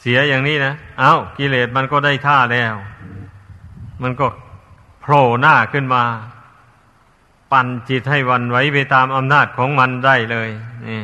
[0.00, 2.74] เสียอย่างนี้นะ เอา้ากิเลสมันก็ได้ท่าแล้ว
[4.02, 4.26] มันก็
[5.00, 6.02] โผล่หน้าขึ้นมา
[7.52, 10.48] ปั่นจิตให้วันไหวไปตามอำนาจของมันได้เลย
[10.88, 11.02] นี่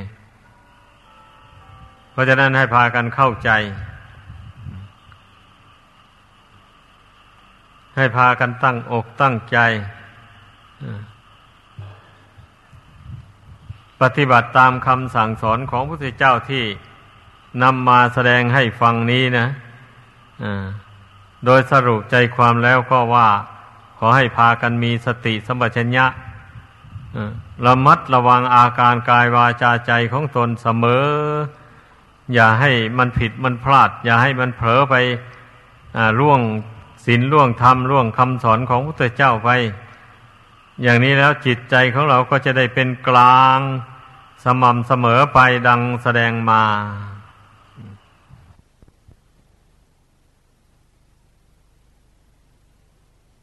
[2.12, 3.50] เพราะฉะนั้นให้พากันเข้าใจ
[7.96, 9.58] ให้พากันตั้งอกตั้งใจ
[14.00, 16.64] ปฏิบัติตามคำสั่งสอนของพระพุทธเจ้าที่
[17.62, 19.46] นำมาแสดงให้ฟังนี้นะ
[21.44, 23.28] โดยสรุปใจความแล้วก็ว่า
[23.98, 26.06] ขอให้พากันมีสติสมบัชัญญะ
[27.66, 31.06] ระมัดระวังอาการกายวาจาใจของตนเสมอ
[32.34, 34.94] อย่าให้มันผิดมันพลาด อย่าให้มันเผลอไป
[36.20, 36.40] ล่วง
[37.04, 39.50] ศีลล่วงธรรมล่วงคำสอนของพระพุทธเจ้าไป
[40.82, 43.58] อย่างนี้แล้วจิตใจของเราก็จะได้เป็นกลาง
[44.44, 45.38] สม่ำเสมอไป
[45.68, 46.62] ดังแสดงมา